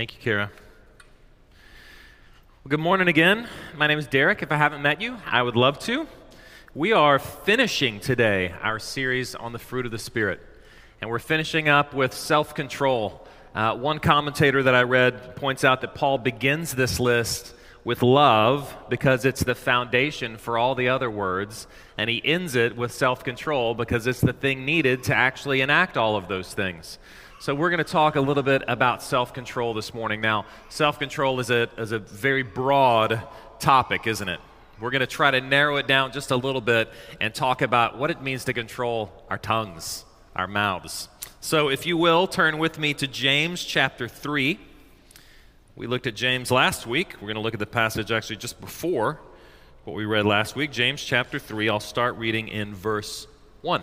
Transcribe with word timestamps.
Thank 0.00 0.14
you, 0.14 0.20
Kara. 0.22 0.50
Well, 2.64 2.70
good 2.70 2.80
morning 2.80 3.08
again. 3.08 3.46
My 3.76 3.86
name 3.86 3.98
is 3.98 4.06
Derek. 4.06 4.42
If 4.42 4.50
I 4.50 4.56
haven't 4.56 4.80
met 4.80 5.02
you, 5.02 5.18
I 5.26 5.42
would 5.42 5.56
love 5.56 5.78
to. 5.80 6.06
We 6.74 6.94
are 6.94 7.18
finishing 7.18 8.00
today 8.00 8.54
our 8.62 8.78
series 8.78 9.34
on 9.34 9.52
the 9.52 9.58
fruit 9.58 9.84
of 9.84 9.92
the 9.92 9.98
Spirit, 9.98 10.40
and 11.02 11.10
we're 11.10 11.18
finishing 11.18 11.68
up 11.68 11.92
with 11.92 12.14
self 12.14 12.54
control. 12.54 13.26
Uh, 13.54 13.76
one 13.76 13.98
commentator 13.98 14.62
that 14.62 14.74
I 14.74 14.84
read 14.84 15.36
points 15.36 15.64
out 15.64 15.82
that 15.82 15.94
Paul 15.94 16.16
begins 16.16 16.74
this 16.74 16.98
list 16.98 17.52
with 17.84 18.02
love 18.02 18.74
because 18.88 19.26
it's 19.26 19.44
the 19.44 19.54
foundation 19.54 20.38
for 20.38 20.56
all 20.56 20.74
the 20.74 20.88
other 20.88 21.10
words, 21.10 21.66
and 21.98 22.08
he 22.08 22.22
ends 22.24 22.54
it 22.54 22.74
with 22.74 22.90
self 22.90 23.22
control 23.22 23.74
because 23.74 24.06
it's 24.06 24.22
the 24.22 24.32
thing 24.32 24.64
needed 24.64 25.02
to 25.04 25.14
actually 25.14 25.60
enact 25.60 25.98
all 25.98 26.16
of 26.16 26.26
those 26.26 26.54
things. 26.54 26.98
So, 27.40 27.54
we're 27.54 27.70
going 27.70 27.78
to 27.78 27.84
talk 27.84 28.16
a 28.16 28.20
little 28.20 28.42
bit 28.42 28.62
about 28.68 29.02
self 29.02 29.32
control 29.32 29.72
this 29.72 29.94
morning. 29.94 30.20
Now, 30.20 30.44
self 30.68 30.98
control 30.98 31.40
is 31.40 31.48
a, 31.48 31.70
is 31.78 31.90
a 31.90 31.98
very 31.98 32.42
broad 32.42 33.26
topic, 33.58 34.06
isn't 34.06 34.28
it? 34.28 34.40
We're 34.78 34.90
going 34.90 35.00
to 35.00 35.06
try 35.06 35.30
to 35.30 35.40
narrow 35.40 35.76
it 35.76 35.86
down 35.86 36.12
just 36.12 36.32
a 36.32 36.36
little 36.36 36.60
bit 36.60 36.92
and 37.18 37.34
talk 37.34 37.62
about 37.62 37.96
what 37.96 38.10
it 38.10 38.20
means 38.20 38.44
to 38.44 38.52
control 38.52 39.10
our 39.30 39.38
tongues, 39.38 40.04
our 40.36 40.46
mouths. 40.46 41.08
So, 41.40 41.70
if 41.70 41.86
you 41.86 41.96
will, 41.96 42.26
turn 42.26 42.58
with 42.58 42.78
me 42.78 42.92
to 42.92 43.06
James 43.06 43.64
chapter 43.64 44.06
3. 44.06 44.60
We 45.76 45.86
looked 45.86 46.06
at 46.06 46.14
James 46.14 46.50
last 46.50 46.86
week. 46.86 47.14
We're 47.22 47.28
going 47.28 47.36
to 47.36 47.40
look 47.40 47.54
at 47.54 47.60
the 47.60 47.64
passage 47.64 48.12
actually 48.12 48.36
just 48.36 48.60
before 48.60 49.18
what 49.84 49.96
we 49.96 50.04
read 50.04 50.26
last 50.26 50.56
week. 50.56 50.72
James 50.72 51.02
chapter 51.02 51.38
3. 51.38 51.70
I'll 51.70 51.80
start 51.80 52.16
reading 52.16 52.48
in 52.48 52.74
verse 52.74 53.26
1. 53.62 53.82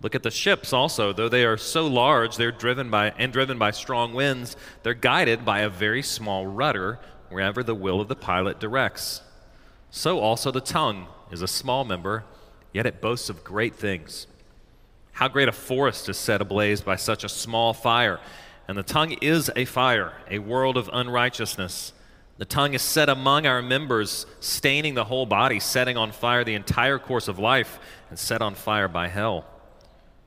Look 0.00 0.14
at 0.14 0.22
the 0.22 0.30
ships 0.30 0.72
also. 0.72 1.12
Though 1.12 1.28
they 1.28 1.44
are 1.44 1.56
so 1.56 1.86
large, 1.86 2.36
they're 2.36 2.52
driven 2.52 2.90
by 2.90 3.10
and 3.18 3.32
driven 3.32 3.58
by 3.58 3.72
strong 3.72 4.14
winds, 4.14 4.56
they're 4.82 4.94
guided 4.94 5.44
by 5.44 5.60
a 5.60 5.68
very 5.68 6.02
small 6.02 6.46
rudder 6.46 7.00
wherever 7.30 7.62
the 7.62 7.74
will 7.74 8.00
of 8.00 8.08
the 8.08 8.16
pilot 8.16 8.60
directs. 8.60 9.22
So 9.90 10.20
also 10.20 10.50
the 10.50 10.60
tongue 10.60 11.08
is 11.30 11.42
a 11.42 11.48
small 11.48 11.84
member, 11.84 12.24
yet 12.72 12.86
it 12.86 13.00
boasts 13.00 13.28
of 13.28 13.44
great 13.44 13.74
things. 13.74 14.26
How 15.12 15.26
great 15.26 15.48
a 15.48 15.52
forest 15.52 16.08
is 16.08 16.16
set 16.16 16.40
ablaze 16.40 16.80
by 16.80 16.96
such 16.96 17.24
a 17.24 17.28
small 17.28 17.74
fire. 17.74 18.20
And 18.68 18.78
the 18.78 18.84
tongue 18.84 19.12
is 19.20 19.50
a 19.56 19.64
fire, 19.64 20.12
a 20.30 20.38
world 20.38 20.76
of 20.76 20.88
unrighteousness. 20.92 21.92
The 22.36 22.44
tongue 22.44 22.74
is 22.74 22.82
set 22.82 23.08
among 23.08 23.46
our 23.46 23.60
members, 23.60 24.26
staining 24.38 24.94
the 24.94 25.04
whole 25.04 25.26
body, 25.26 25.58
setting 25.58 25.96
on 25.96 26.12
fire 26.12 26.44
the 26.44 26.54
entire 26.54 27.00
course 27.00 27.26
of 27.26 27.40
life, 27.40 27.80
and 28.10 28.18
set 28.18 28.40
on 28.40 28.54
fire 28.54 28.86
by 28.86 29.08
hell. 29.08 29.44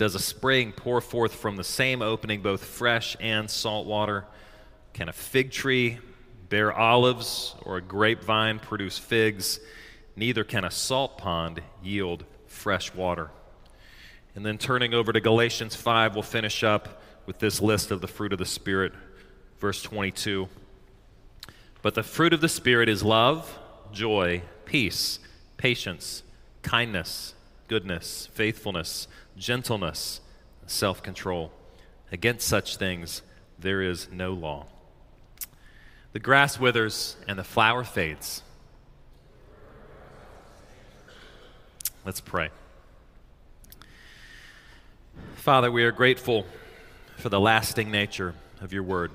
Does 0.00 0.14
a 0.14 0.18
spring 0.18 0.72
pour 0.72 1.02
forth 1.02 1.34
from 1.34 1.56
the 1.56 1.62
same 1.62 2.00
opening 2.00 2.40
both 2.40 2.64
fresh 2.64 3.18
and 3.20 3.50
salt 3.50 3.86
water? 3.86 4.24
Can 4.94 5.10
a 5.10 5.12
fig 5.12 5.50
tree 5.50 5.98
bear 6.48 6.72
olives 6.72 7.54
or 7.66 7.76
a 7.76 7.82
grapevine 7.82 8.60
produce 8.60 8.96
figs? 8.96 9.60
Neither 10.16 10.42
can 10.42 10.64
a 10.64 10.70
salt 10.70 11.18
pond 11.18 11.60
yield 11.82 12.24
fresh 12.46 12.94
water. 12.94 13.28
And 14.34 14.46
then 14.46 14.56
turning 14.56 14.94
over 14.94 15.12
to 15.12 15.20
Galatians 15.20 15.76
5, 15.76 16.14
we'll 16.14 16.22
finish 16.22 16.64
up 16.64 17.02
with 17.26 17.38
this 17.38 17.60
list 17.60 17.90
of 17.90 18.00
the 18.00 18.08
fruit 18.08 18.32
of 18.32 18.38
the 18.38 18.46
Spirit, 18.46 18.94
verse 19.58 19.82
22. 19.82 20.48
But 21.82 21.94
the 21.94 22.02
fruit 22.02 22.32
of 22.32 22.40
the 22.40 22.48
Spirit 22.48 22.88
is 22.88 23.02
love, 23.02 23.58
joy, 23.92 24.40
peace, 24.64 25.18
patience, 25.58 26.22
kindness, 26.62 27.34
goodness, 27.68 28.30
faithfulness 28.32 29.06
gentleness, 29.40 30.20
self 30.66 31.02
control. 31.02 31.50
Against 32.12 32.46
such 32.46 32.76
things 32.76 33.22
there 33.58 33.82
is 33.82 34.08
no 34.12 34.32
law. 34.32 34.66
The 36.12 36.20
grass 36.20 36.60
withers 36.60 37.16
and 37.26 37.38
the 37.38 37.44
flower 37.44 37.82
fades. 37.82 38.42
Let's 42.04 42.20
pray. 42.20 42.50
Father, 45.36 45.70
we 45.70 45.84
are 45.84 45.92
grateful 45.92 46.46
for 47.16 47.28
the 47.28 47.40
lasting 47.40 47.90
nature 47.90 48.34
of 48.60 48.72
your 48.72 48.82
word. 48.82 49.10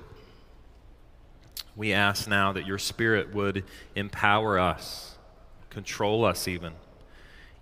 We 1.74 1.92
ask 1.92 2.28
now 2.28 2.52
that 2.52 2.66
your 2.66 2.78
spirit 2.78 3.34
would 3.34 3.64
empower 3.94 4.58
us, 4.58 5.16
control 5.70 6.24
us 6.24 6.48
even 6.48 6.72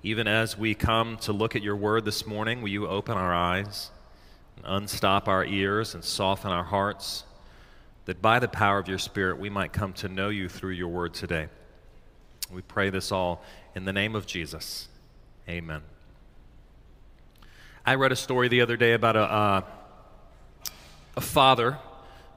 even 0.04 0.28
as 0.28 0.58
we 0.58 0.74
come 0.74 1.16
to 1.16 1.32
look 1.32 1.56
at 1.56 1.62
your 1.62 1.74
word 1.74 2.04
this 2.04 2.26
morning, 2.26 2.60
will 2.60 2.68
you 2.68 2.86
open 2.86 3.16
our 3.16 3.34
eyes, 3.34 3.90
and 4.54 4.66
unstop 4.68 5.28
our 5.28 5.42
ears, 5.46 5.94
and 5.94 6.04
soften 6.04 6.50
our 6.50 6.62
hearts, 6.62 7.24
that 8.04 8.20
by 8.20 8.38
the 8.38 8.46
power 8.46 8.78
of 8.78 8.86
your 8.86 8.98
Spirit 8.98 9.38
we 9.38 9.48
might 9.48 9.72
come 9.72 9.94
to 9.94 10.08
know 10.08 10.28
you 10.28 10.46
through 10.46 10.72
your 10.72 10.88
word 10.88 11.14
today? 11.14 11.48
We 12.52 12.60
pray 12.60 12.90
this 12.90 13.10
all 13.10 13.42
in 13.74 13.86
the 13.86 13.94
name 13.94 14.14
of 14.14 14.26
Jesus. 14.26 14.88
Amen. 15.48 15.80
I 17.86 17.94
read 17.94 18.12
a 18.12 18.16
story 18.16 18.48
the 18.48 18.60
other 18.60 18.76
day 18.76 18.92
about 18.92 19.16
a, 19.16 19.22
uh, 19.22 19.60
a 21.16 21.20
father 21.22 21.78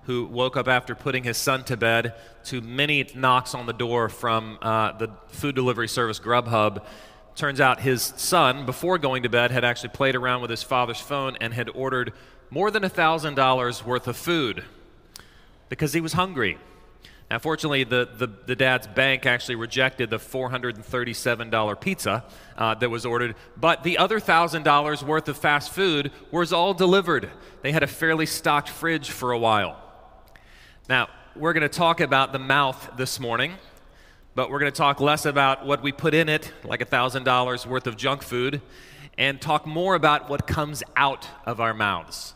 who 0.04 0.24
woke 0.24 0.56
up 0.56 0.70
after 0.70 0.96
putting 0.96 1.26
his 1.26 1.36
son 1.36 1.66
to 1.66 1.76
bed 1.76 2.14
to 2.46 2.62
many 2.62 3.06
knocks 3.14 3.54
on 3.54 3.66
the 3.66 3.74
door 3.74 4.08
from 4.08 4.58
uh, 4.62 4.94
the 4.94 5.10
food 5.28 5.54
delivery 5.54 5.90
service 5.90 6.18
Grubhub 6.18 6.82
Turns 7.38 7.62
out 7.62 7.82
his 7.82 8.02
son, 8.02 8.66
before 8.66 8.98
going 8.98 9.22
to 9.22 9.30
bed, 9.30 9.52
had 9.52 9.64
actually 9.64 9.90
played 9.90 10.16
around 10.16 10.42
with 10.42 10.50
his 10.50 10.64
father's 10.64 11.00
phone 11.00 11.38
and 11.40 11.54
had 11.54 11.70
ordered 11.70 12.12
more 12.50 12.72
than 12.72 12.82
$1,000 12.82 13.86
worth 13.86 14.08
of 14.08 14.18
food 14.18 14.64
because 15.70 15.94
he 15.94 16.02
was 16.02 16.14
hungry. 16.14 16.58
Now, 17.30 17.38
fortunately, 17.38 17.84
the, 17.84 18.10
the, 18.12 18.26
the, 18.48 18.56
dad's 18.56 18.88
bank 18.88 19.28
actually 19.28 19.54
rejected 19.54 20.10
the 20.10 20.18
$437 20.18 21.80
pizza 21.80 22.26
uh, 22.58 22.74
that 22.74 22.90
was 22.90 23.06
ordered, 23.06 23.36
but 23.56 23.84
the 23.84 24.00
other 24.00 24.20
$1,000 24.20 25.04
worth 25.04 25.30
of 25.30 25.38
fast 25.38 25.72
food 25.72 26.12
was 26.32 26.52
all 26.52 26.74
delivered. 26.74 27.30
They 27.62 27.72
had 27.72 27.84
a 27.84 27.88
fairly 27.88 28.26
stocked 28.26 28.70
fridge 28.70 29.12
for 29.12 29.32
a 29.32 29.38
while. 29.38 29.80
Now, 30.90 31.08
we're 31.36 31.54
going 31.54 31.62
to 31.62 31.70
talk 31.70 32.00
about 32.00 32.34
the 32.34 32.40
mouth 32.40 32.94
this 32.98 33.20
morning 33.20 33.54
but 34.38 34.52
we're 34.52 34.60
going 34.60 34.72
to 34.72 34.78
talk 34.78 35.02
less 35.02 35.26
about 35.26 35.66
what 35.66 35.82
we 35.82 35.92
put 35.92 36.14
in 36.14 36.30
it, 36.30 36.54
like 36.64 36.80
$1,000 36.80 37.66
worth 37.66 37.88
of 37.88 37.98
junk 37.98 38.22
food, 38.22 38.62
and 39.18 39.42
talk 39.42 39.66
more 39.66 39.96
about 39.96 40.30
what 40.30 40.46
comes 40.46 40.84
out 40.96 41.28
of 41.48 41.60
our 41.60 41.74
mouths. 41.74 42.36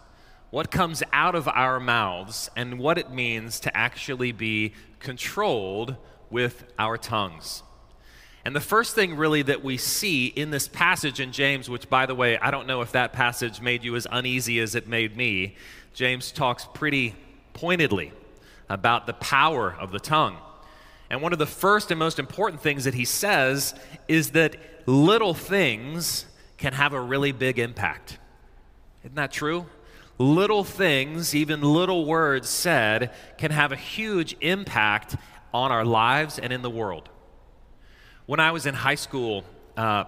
What 0.49 0.71
comes 0.71 1.03
out 1.13 1.35
of 1.35 1.47
our 1.47 1.79
mouths 1.79 2.49
and 2.55 2.79
what 2.79 2.97
it 2.97 3.11
means 3.11 3.59
to 3.59 3.77
actually 3.77 4.31
be 4.31 4.73
controlled 4.97 5.95
with 6.31 6.63
our 6.79 6.97
tongues. 6.97 7.61
And 8.43 8.55
the 8.55 8.61
first 8.61 8.95
thing, 8.95 9.15
really, 9.15 9.43
that 9.43 9.63
we 9.63 9.77
see 9.77 10.25
in 10.25 10.49
this 10.49 10.67
passage 10.67 11.19
in 11.19 11.31
James, 11.31 11.69
which, 11.69 11.87
by 11.87 12.07
the 12.07 12.15
way, 12.15 12.35
I 12.39 12.49
don't 12.49 12.65
know 12.65 12.81
if 12.81 12.93
that 12.93 13.13
passage 13.13 13.61
made 13.61 13.83
you 13.83 13.95
as 13.95 14.07
uneasy 14.11 14.59
as 14.59 14.73
it 14.73 14.87
made 14.87 15.15
me, 15.15 15.55
James 15.93 16.31
talks 16.31 16.67
pretty 16.73 17.13
pointedly 17.53 18.11
about 18.69 19.05
the 19.05 19.13
power 19.13 19.75
of 19.79 19.91
the 19.91 19.99
tongue. 19.99 20.37
And 21.11 21.21
one 21.21 21.33
of 21.33 21.39
the 21.39 21.45
first 21.45 21.91
and 21.91 21.99
most 21.99 22.19
important 22.19 22.61
things 22.61 22.85
that 22.85 22.93
he 22.93 23.03
says 23.03 23.75
is 24.07 24.31
that 24.31 24.55
little 24.85 25.33
things 25.33 26.25
can 26.55 26.71
have 26.71 26.93
a 26.93 27.01
really 27.01 27.33
big 27.33 27.59
impact. 27.59 28.17
Isn't 29.03 29.15
that 29.15 29.33
true? 29.33 29.65
Little 30.17 30.63
things, 30.63 31.35
even 31.35 31.59
little 31.61 32.05
words 32.05 32.47
said, 32.47 33.11
can 33.37 33.51
have 33.51 33.73
a 33.73 33.75
huge 33.75 34.37
impact 34.39 35.17
on 35.53 35.69
our 35.69 35.83
lives 35.83 36.39
and 36.39 36.53
in 36.53 36.61
the 36.61 36.69
world. 36.69 37.09
When 38.25 38.39
I 38.39 38.51
was 38.51 38.65
in 38.65 38.73
high 38.73 38.95
school, 38.95 39.43
uh, 39.75 40.05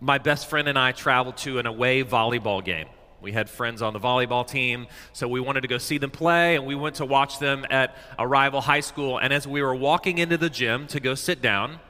my 0.00 0.18
best 0.18 0.48
friend 0.48 0.68
and 0.68 0.78
I 0.78 0.92
traveled 0.92 1.38
to 1.38 1.58
an 1.58 1.66
away 1.66 2.04
volleyball 2.04 2.64
game. 2.64 2.86
We 3.20 3.32
had 3.32 3.50
friends 3.50 3.82
on 3.82 3.92
the 3.92 4.00
volleyball 4.00 4.46
team, 4.46 4.86
so 5.12 5.26
we 5.26 5.40
wanted 5.40 5.62
to 5.62 5.68
go 5.68 5.78
see 5.78 5.98
them 5.98 6.10
play, 6.10 6.56
and 6.56 6.64
we 6.64 6.74
went 6.74 6.96
to 6.96 7.04
watch 7.04 7.38
them 7.38 7.66
at 7.70 7.96
a 8.18 8.26
rival 8.26 8.60
high 8.60 8.80
school. 8.80 9.18
And 9.18 9.32
as 9.32 9.46
we 9.46 9.60
were 9.60 9.74
walking 9.74 10.18
into 10.18 10.36
the 10.36 10.50
gym 10.50 10.86
to 10.88 11.00
go 11.00 11.14
sit 11.14 11.42
down, 11.42 11.80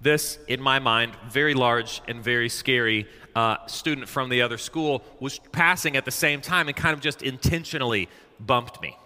this, 0.00 0.38
in 0.48 0.62
my 0.62 0.78
mind, 0.78 1.12
very 1.28 1.54
large 1.54 2.00
and 2.08 2.22
very 2.22 2.48
scary 2.48 3.06
uh, 3.34 3.56
student 3.66 4.08
from 4.08 4.28
the 4.28 4.42
other 4.42 4.58
school 4.58 5.02
was 5.20 5.38
passing 5.52 5.96
at 5.96 6.04
the 6.04 6.10
same 6.10 6.40
time 6.40 6.68
and 6.68 6.76
kind 6.76 6.94
of 6.94 7.00
just 7.00 7.22
intentionally 7.22 8.08
bumped 8.38 8.80
me. 8.80 8.96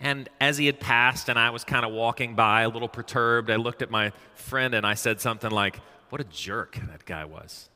And 0.00 0.28
as 0.40 0.58
he 0.58 0.66
had 0.66 0.80
passed 0.80 1.28
and 1.28 1.38
I 1.38 1.50
was 1.50 1.62
kind 1.62 1.84
of 1.84 1.92
walking 1.92 2.34
by 2.34 2.62
a 2.62 2.68
little 2.68 2.88
perturbed, 2.88 3.50
I 3.50 3.56
looked 3.56 3.82
at 3.82 3.90
my 3.90 4.12
friend 4.34 4.74
and 4.74 4.86
I 4.86 4.94
said 4.94 5.20
something 5.20 5.50
like, 5.50 5.78
What 6.08 6.20
a 6.20 6.24
jerk 6.24 6.78
that 6.88 7.04
guy 7.04 7.24
was. 7.24 7.68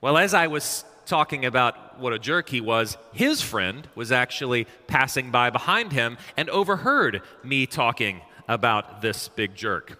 Well, 0.00 0.16
as 0.16 0.32
I 0.32 0.46
was 0.46 0.84
talking 1.06 1.44
about 1.44 1.98
what 1.98 2.12
a 2.12 2.20
jerk 2.20 2.50
he 2.50 2.60
was, 2.60 2.96
his 3.12 3.42
friend 3.42 3.88
was 3.96 4.12
actually 4.12 4.68
passing 4.86 5.32
by 5.32 5.50
behind 5.50 5.92
him 5.92 6.18
and 6.36 6.48
overheard 6.50 7.20
me 7.42 7.66
talking 7.66 8.20
about 8.46 9.02
this 9.02 9.26
big 9.26 9.56
jerk. 9.56 9.98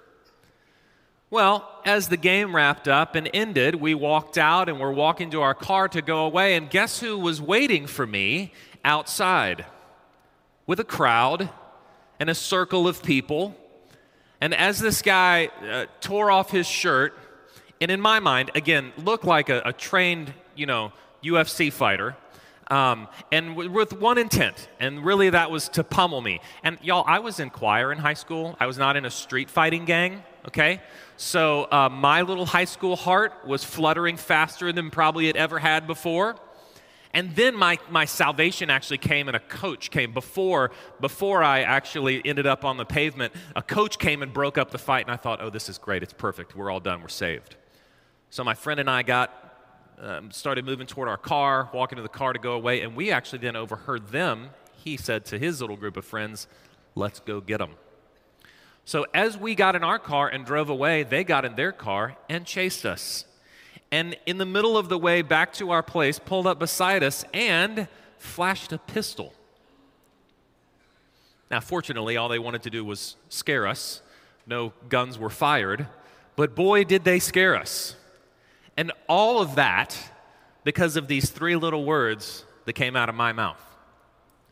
Well, 1.30 1.68
as 1.84 2.08
the 2.08 2.16
game 2.16 2.54
wrapped 2.54 2.86
up 2.86 3.16
and 3.16 3.28
ended, 3.34 3.74
we 3.74 3.92
walked 3.94 4.38
out 4.38 4.68
and 4.68 4.78
we're 4.78 4.92
walking 4.92 5.32
to 5.32 5.42
our 5.42 5.52
car 5.52 5.88
to 5.88 6.00
go 6.00 6.24
away, 6.24 6.54
and 6.54 6.70
guess 6.70 7.00
who 7.00 7.18
was 7.18 7.42
waiting 7.42 7.88
for 7.88 8.06
me 8.06 8.52
outside? 8.84 9.66
With 10.66 10.78
a 10.78 10.84
crowd 10.84 11.50
and 12.20 12.30
a 12.30 12.36
circle 12.36 12.86
of 12.86 13.02
people. 13.02 13.56
And 14.40 14.54
as 14.54 14.78
this 14.78 15.02
guy 15.02 15.50
uh, 15.68 15.86
tore 16.00 16.30
off 16.30 16.52
his 16.52 16.68
shirt, 16.68 17.18
and 17.80 17.90
in 17.90 18.00
my 18.00 18.20
mind, 18.20 18.50
again, 18.54 18.92
looked 18.96 19.24
like 19.24 19.48
a, 19.48 19.62
a 19.64 19.72
trained, 19.72 20.32
you 20.56 20.66
know, 20.66 20.92
UFC 21.22 21.72
fighter, 21.72 22.16
um, 22.70 23.08
and 23.32 23.50
w- 23.50 23.70
with 23.70 23.92
one 23.92 24.18
intent, 24.18 24.68
and 24.78 25.04
really 25.04 25.30
that 25.30 25.50
was 25.50 25.68
to 25.70 25.84
pummel 25.84 26.20
me. 26.20 26.40
And 26.62 26.78
y'all, 26.82 27.04
I 27.06 27.18
was 27.20 27.40
in 27.40 27.50
choir 27.50 27.92
in 27.92 27.98
high 27.98 28.14
school. 28.14 28.56
I 28.60 28.66
was 28.66 28.78
not 28.78 28.96
in 28.96 29.04
a 29.04 29.10
street 29.10 29.48
fighting 29.48 29.84
gang, 29.84 30.22
okay? 30.46 30.82
So 31.16 31.66
uh, 31.70 31.88
my 31.88 32.22
little 32.22 32.46
high 32.46 32.66
school 32.66 32.96
heart 32.96 33.32
was 33.46 33.64
fluttering 33.64 34.16
faster 34.16 34.72
than 34.72 34.90
probably 34.90 35.28
it 35.28 35.36
ever 35.36 35.58
had 35.58 35.86
before. 35.86 36.36
And 37.14 37.34
then 37.34 37.56
my, 37.56 37.78
my 37.90 38.04
salvation 38.04 38.68
actually 38.68 38.98
came, 38.98 39.28
and 39.28 39.36
a 39.36 39.40
coach 39.40 39.90
came 39.90 40.12
before, 40.12 40.70
before 41.00 41.42
I 41.42 41.62
actually 41.62 42.24
ended 42.24 42.46
up 42.46 42.64
on 42.64 42.76
the 42.76 42.84
pavement. 42.84 43.32
A 43.56 43.62
coach 43.62 43.98
came 43.98 44.22
and 44.22 44.32
broke 44.32 44.58
up 44.58 44.70
the 44.70 44.78
fight, 44.78 45.06
and 45.06 45.12
I 45.12 45.16
thought, 45.16 45.40
oh, 45.40 45.48
this 45.48 45.70
is 45.70 45.78
great. 45.78 46.02
It's 46.02 46.12
perfect. 46.12 46.54
We're 46.54 46.70
all 46.70 46.80
done. 46.80 47.00
We're 47.00 47.08
saved. 47.08 47.56
So 48.30 48.44
my 48.44 48.54
friend 48.54 48.78
and 48.78 48.90
I 48.90 49.02
got 49.02 49.32
um, 50.00 50.30
started 50.30 50.64
moving 50.64 50.86
toward 50.86 51.08
our 51.08 51.16
car, 51.16 51.68
walking 51.72 51.96
to 51.96 52.02
the 52.02 52.08
car 52.08 52.32
to 52.32 52.38
go 52.38 52.52
away, 52.52 52.82
and 52.82 52.94
we 52.94 53.10
actually 53.10 53.40
then 53.40 53.56
overheard 53.56 54.08
them. 54.08 54.50
He 54.72 54.96
said 54.96 55.24
to 55.26 55.38
his 55.38 55.60
little 55.60 55.76
group 55.76 55.96
of 55.96 56.04
friends, 56.04 56.46
Let's 56.94 57.20
go 57.20 57.40
get 57.40 57.58
them. 57.58 57.72
So 58.84 59.06
as 59.12 59.36
we 59.36 59.54
got 59.54 59.76
in 59.76 59.84
our 59.84 59.98
car 59.98 60.28
and 60.28 60.44
drove 60.44 60.68
away, 60.68 61.02
they 61.02 61.22
got 61.22 61.44
in 61.44 61.54
their 61.54 61.72
car 61.72 62.16
and 62.28 62.44
chased 62.44 62.86
us. 62.86 63.24
And 63.90 64.16
in 64.26 64.38
the 64.38 64.46
middle 64.46 64.76
of 64.76 64.88
the 64.88 64.98
way 64.98 65.22
back 65.22 65.52
to 65.54 65.70
our 65.70 65.82
place, 65.82 66.18
pulled 66.18 66.46
up 66.46 66.58
beside 66.58 67.02
us 67.02 67.24
and 67.32 67.86
flashed 68.18 68.72
a 68.72 68.78
pistol. 68.78 69.32
Now, 71.50 71.60
fortunately, 71.60 72.16
all 72.16 72.28
they 72.28 72.38
wanted 72.38 72.62
to 72.62 72.70
do 72.70 72.84
was 72.84 73.16
scare 73.28 73.66
us. 73.66 74.02
No 74.46 74.72
guns 74.88 75.18
were 75.18 75.30
fired, 75.30 75.86
but 76.36 76.54
boy, 76.54 76.84
did 76.84 77.04
they 77.04 77.18
scare 77.18 77.56
us. 77.56 77.94
And 78.78 78.92
all 79.08 79.42
of 79.42 79.56
that 79.56 79.98
because 80.62 80.96
of 80.96 81.08
these 81.08 81.30
three 81.30 81.56
little 81.56 81.84
words 81.84 82.44
that 82.64 82.74
came 82.74 82.94
out 82.94 83.08
of 83.08 83.16
my 83.16 83.32
mouth. 83.32 83.60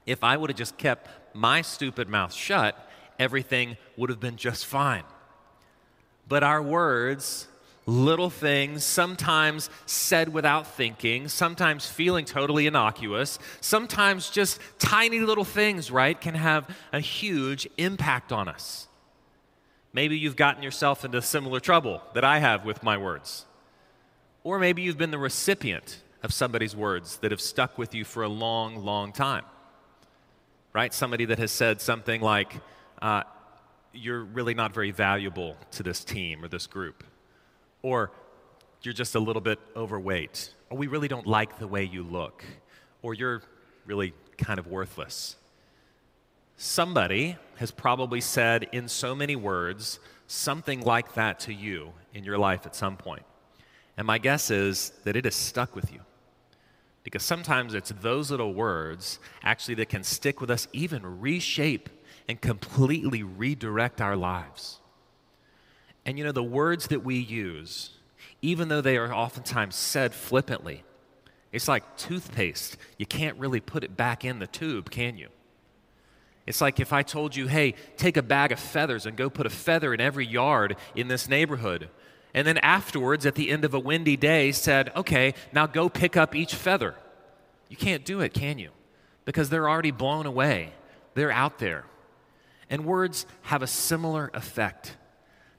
If 0.04 0.24
I 0.24 0.36
would 0.36 0.50
have 0.50 0.56
just 0.56 0.76
kept 0.76 1.08
my 1.32 1.62
stupid 1.62 2.08
mouth 2.08 2.32
shut, 2.32 2.76
everything 3.20 3.76
would 3.96 4.10
have 4.10 4.18
been 4.18 4.36
just 4.36 4.66
fine. 4.66 5.04
But 6.26 6.42
our 6.42 6.60
words, 6.60 7.46
little 7.86 8.28
things, 8.28 8.82
sometimes 8.82 9.70
said 9.86 10.32
without 10.32 10.66
thinking, 10.66 11.28
sometimes 11.28 11.86
feeling 11.86 12.24
totally 12.24 12.66
innocuous, 12.66 13.38
sometimes 13.60 14.28
just 14.28 14.58
tiny 14.80 15.20
little 15.20 15.44
things, 15.44 15.88
right, 15.92 16.20
can 16.20 16.34
have 16.34 16.68
a 16.92 16.98
huge 16.98 17.68
impact 17.78 18.32
on 18.32 18.48
us. 18.48 18.88
Maybe 19.92 20.18
you've 20.18 20.34
gotten 20.34 20.64
yourself 20.64 21.04
into 21.04 21.22
similar 21.22 21.60
trouble 21.60 22.02
that 22.14 22.24
I 22.24 22.40
have 22.40 22.64
with 22.64 22.82
my 22.82 22.98
words. 22.98 23.44
Or 24.46 24.60
maybe 24.60 24.82
you've 24.82 24.96
been 24.96 25.10
the 25.10 25.18
recipient 25.18 26.04
of 26.22 26.32
somebody's 26.32 26.76
words 26.76 27.16
that 27.16 27.32
have 27.32 27.40
stuck 27.40 27.76
with 27.76 27.96
you 27.96 28.04
for 28.04 28.22
a 28.22 28.28
long, 28.28 28.76
long 28.76 29.10
time. 29.10 29.42
Right? 30.72 30.94
Somebody 30.94 31.24
that 31.24 31.40
has 31.40 31.50
said 31.50 31.80
something 31.80 32.20
like, 32.20 32.54
uh, 33.02 33.24
You're 33.92 34.22
really 34.22 34.54
not 34.54 34.72
very 34.72 34.92
valuable 34.92 35.56
to 35.72 35.82
this 35.82 36.04
team 36.04 36.44
or 36.44 36.48
this 36.48 36.68
group. 36.68 37.02
Or 37.82 38.12
you're 38.82 38.94
just 38.94 39.16
a 39.16 39.18
little 39.18 39.42
bit 39.42 39.58
overweight. 39.74 40.54
Or 40.70 40.78
we 40.78 40.86
really 40.86 41.08
don't 41.08 41.26
like 41.26 41.58
the 41.58 41.66
way 41.66 41.82
you 41.82 42.04
look. 42.04 42.44
Or 43.02 43.14
you're 43.14 43.42
really 43.84 44.14
kind 44.38 44.60
of 44.60 44.68
worthless. 44.68 45.34
Somebody 46.56 47.36
has 47.56 47.72
probably 47.72 48.20
said 48.20 48.68
in 48.70 48.86
so 48.86 49.12
many 49.12 49.34
words 49.34 49.98
something 50.28 50.82
like 50.82 51.14
that 51.14 51.40
to 51.40 51.52
you 51.52 51.94
in 52.14 52.22
your 52.22 52.38
life 52.38 52.64
at 52.64 52.76
some 52.76 52.96
point. 52.96 53.24
And 53.96 54.06
my 54.06 54.18
guess 54.18 54.50
is 54.50 54.92
that 55.04 55.16
it 55.16 55.24
has 55.24 55.34
stuck 55.34 55.74
with 55.74 55.92
you. 55.92 56.00
Because 57.02 57.22
sometimes 57.22 57.74
it's 57.74 57.92
those 58.00 58.30
little 58.30 58.52
words 58.52 59.20
actually 59.42 59.76
that 59.76 59.88
can 59.88 60.02
stick 60.02 60.40
with 60.40 60.50
us, 60.50 60.66
even 60.72 61.20
reshape 61.20 61.88
and 62.28 62.40
completely 62.40 63.22
redirect 63.22 64.00
our 64.00 64.16
lives. 64.16 64.80
And 66.04 66.18
you 66.18 66.24
know, 66.24 66.32
the 66.32 66.42
words 66.42 66.88
that 66.88 67.04
we 67.04 67.16
use, 67.16 67.90
even 68.42 68.68
though 68.68 68.80
they 68.80 68.96
are 68.96 69.12
oftentimes 69.12 69.76
said 69.76 70.14
flippantly, 70.14 70.84
it's 71.52 71.68
like 71.68 71.96
toothpaste. 71.96 72.76
You 72.98 73.06
can't 73.06 73.38
really 73.38 73.60
put 73.60 73.84
it 73.84 73.96
back 73.96 74.24
in 74.24 74.40
the 74.40 74.46
tube, 74.46 74.90
can 74.90 75.16
you? 75.16 75.28
It's 76.46 76.60
like 76.60 76.78
if 76.78 76.92
I 76.92 77.02
told 77.02 77.34
you, 77.34 77.48
hey, 77.48 77.74
take 77.96 78.16
a 78.16 78.22
bag 78.22 78.52
of 78.52 78.60
feathers 78.60 79.06
and 79.06 79.16
go 79.16 79.30
put 79.30 79.46
a 79.46 79.50
feather 79.50 79.94
in 79.94 80.00
every 80.00 80.26
yard 80.26 80.76
in 80.94 81.08
this 81.08 81.28
neighborhood 81.28 81.88
and 82.36 82.46
then 82.46 82.58
afterwards, 82.58 83.24
at 83.24 83.34
the 83.34 83.50
end 83.50 83.64
of 83.64 83.72
a 83.72 83.78
windy 83.78 84.14
day, 84.14 84.52
said, 84.52 84.92
Okay, 84.94 85.32
now 85.54 85.66
go 85.66 85.88
pick 85.88 86.18
up 86.18 86.34
each 86.36 86.54
feather. 86.54 86.94
You 87.70 87.78
can't 87.78 88.04
do 88.04 88.20
it, 88.20 88.34
can 88.34 88.58
you? 88.58 88.70
Because 89.24 89.48
they're 89.48 89.68
already 89.68 89.90
blown 89.90 90.26
away, 90.26 90.74
they're 91.14 91.32
out 91.32 91.58
there. 91.58 91.86
And 92.68 92.84
words 92.84 93.24
have 93.42 93.62
a 93.62 93.66
similar 93.66 94.30
effect. 94.34 94.96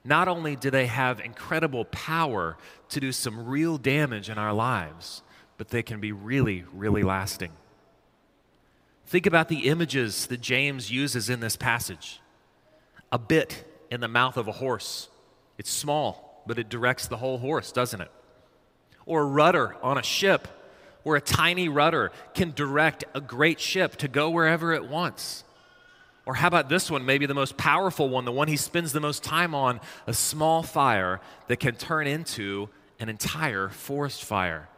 Not 0.04 0.28
only 0.28 0.54
do 0.54 0.70
they 0.70 0.86
have 0.86 1.20
incredible 1.20 1.84
power 1.86 2.56
to 2.90 3.00
do 3.00 3.10
some 3.10 3.46
real 3.46 3.76
damage 3.76 4.30
in 4.30 4.38
our 4.38 4.52
lives, 4.52 5.22
but 5.56 5.70
they 5.70 5.82
can 5.82 5.98
be 5.98 6.12
really, 6.12 6.64
really 6.72 7.02
lasting. 7.02 7.50
Think 9.04 9.26
about 9.26 9.48
the 9.48 9.66
images 9.66 10.26
that 10.26 10.40
James 10.40 10.92
uses 10.92 11.28
in 11.28 11.40
this 11.40 11.56
passage 11.56 12.20
a 13.10 13.18
bit 13.18 13.64
in 13.90 14.00
the 14.00 14.06
mouth 14.06 14.36
of 14.36 14.46
a 14.46 14.52
horse, 14.52 15.08
it's 15.56 15.70
small 15.70 16.27
but 16.48 16.58
it 16.58 16.68
directs 16.68 17.06
the 17.06 17.18
whole 17.18 17.38
horse, 17.38 17.70
doesn't 17.70 18.00
it? 18.00 18.10
Or 19.06 19.22
a 19.22 19.26
rudder 19.26 19.76
on 19.82 19.98
a 19.98 20.02
ship, 20.02 20.48
where 21.04 21.16
a 21.16 21.20
tiny 21.20 21.68
rudder 21.68 22.10
can 22.34 22.52
direct 22.52 23.04
a 23.14 23.20
great 23.20 23.60
ship 23.60 23.96
to 23.96 24.08
go 24.08 24.30
wherever 24.30 24.72
it 24.72 24.88
wants. 24.88 25.44
Or 26.26 26.34
how 26.34 26.48
about 26.48 26.68
this 26.68 26.90
one, 26.90 27.06
maybe 27.06 27.24
the 27.24 27.34
most 27.34 27.56
powerful 27.56 28.08
one, 28.08 28.24
the 28.24 28.32
one 28.32 28.48
he 28.48 28.56
spends 28.56 28.92
the 28.92 29.00
most 29.00 29.22
time 29.22 29.54
on, 29.54 29.80
a 30.06 30.12
small 30.12 30.62
fire 30.62 31.20
that 31.46 31.58
can 31.58 31.74
turn 31.76 32.06
into 32.06 32.68
an 33.00 33.08
entire 33.08 33.68
forest 33.68 34.24
fire 34.24 34.68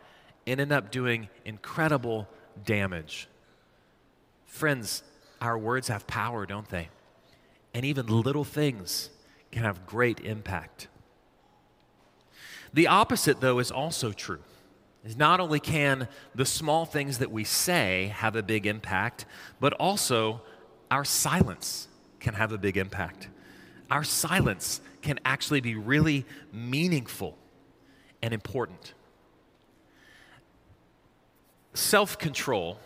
and 0.46 0.60
end 0.60 0.72
up 0.72 0.90
doing 0.90 1.28
incredible 1.44 2.28
damage. 2.64 3.28
Friends, 4.46 5.02
our 5.40 5.58
words 5.58 5.88
have 5.88 6.06
power, 6.06 6.46
don't 6.46 6.68
they? 6.68 6.88
And 7.74 7.84
even 7.84 8.06
little 8.06 8.44
things 8.44 9.10
can 9.50 9.62
have 9.62 9.86
great 9.86 10.20
impact. 10.20 10.88
The 12.72 12.86
opposite, 12.86 13.40
though, 13.40 13.58
is 13.58 13.70
also 13.70 14.12
true. 14.12 14.40
Is 15.04 15.16
not 15.16 15.40
only 15.40 15.60
can 15.60 16.08
the 16.34 16.44
small 16.44 16.84
things 16.84 17.18
that 17.18 17.30
we 17.30 17.42
say 17.44 18.12
have 18.14 18.36
a 18.36 18.42
big 18.42 18.66
impact, 18.66 19.24
but 19.58 19.72
also 19.74 20.42
our 20.90 21.04
silence 21.04 21.88
can 22.18 22.34
have 22.34 22.52
a 22.52 22.58
big 22.58 22.76
impact. 22.76 23.28
Our 23.90 24.04
silence 24.04 24.80
can 25.00 25.18
actually 25.24 25.60
be 25.62 25.74
really 25.74 26.26
meaningful 26.52 27.38
and 28.22 28.34
important. 28.34 28.94
Self 31.72 32.18
control, 32.18 32.78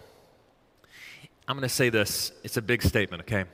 I'm 1.49 1.57
going 1.57 1.69
to 1.69 1.75
say 1.75 1.89
this, 1.89 2.33
it's 2.45 2.57
a 2.57 2.63
big 2.63 2.83
statement, 2.83 3.23
okay? 3.23 3.45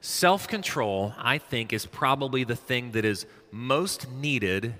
Self 0.00 0.48
control, 0.48 1.12
I 1.18 1.38
think, 1.38 1.72
is 1.72 1.84
probably 1.84 2.44
the 2.44 2.56
thing 2.56 2.92
that 2.92 3.04
is 3.04 3.26
most 3.50 4.10
needed 4.10 4.74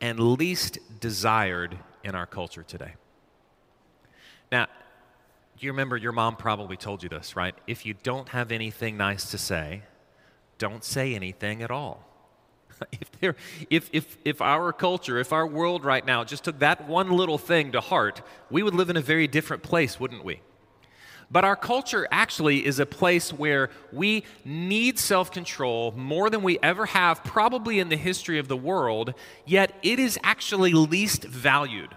and 0.00 0.18
least 0.20 0.78
desired 1.00 1.78
in 2.04 2.14
our 2.14 2.26
culture 2.26 2.62
today. 2.62 2.94
Now, 4.52 4.66
you 5.58 5.70
remember 5.70 5.96
your 5.96 6.12
mom 6.12 6.36
probably 6.36 6.76
told 6.76 7.02
you 7.02 7.08
this, 7.08 7.34
right? 7.34 7.54
If 7.66 7.86
you 7.86 7.94
don't 8.02 8.28
have 8.30 8.52
anything 8.52 8.96
nice 8.96 9.30
to 9.30 9.38
say, 9.38 9.82
don't 10.58 10.84
say 10.84 11.14
anything 11.14 11.62
at 11.62 11.70
all. 11.70 12.04
if, 12.92 13.10
there, 13.20 13.36
if, 13.70 13.88
if, 13.92 14.18
if 14.24 14.42
our 14.42 14.72
culture, 14.72 15.18
if 15.18 15.32
our 15.32 15.46
world 15.46 15.84
right 15.84 16.04
now 16.04 16.24
just 16.24 16.44
took 16.44 16.58
that 16.58 16.86
one 16.86 17.10
little 17.10 17.38
thing 17.38 17.72
to 17.72 17.80
heart, 17.80 18.22
we 18.50 18.62
would 18.62 18.74
live 18.74 18.90
in 18.90 18.96
a 18.96 19.02
very 19.02 19.26
different 19.26 19.62
place, 19.62 19.98
wouldn't 19.98 20.24
we? 20.24 20.40
But 21.30 21.44
our 21.44 21.56
culture 21.56 22.06
actually 22.10 22.64
is 22.64 22.78
a 22.78 22.86
place 22.86 23.32
where 23.32 23.70
we 23.92 24.24
need 24.44 24.98
self 24.98 25.30
control 25.32 25.92
more 25.96 26.30
than 26.30 26.42
we 26.42 26.58
ever 26.62 26.86
have, 26.86 27.24
probably 27.24 27.80
in 27.80 27.88
the 27.88 27.96
history 27.96 28.38
of 28.38 28.48
the 28.48 28.56
world, 28.56 29.14
yet 29.44 29.72
it 29.82 29.98
is 29.98 30.18
actually 30.22 30.72
least 30.72 31.24
valued. 31.24 31.96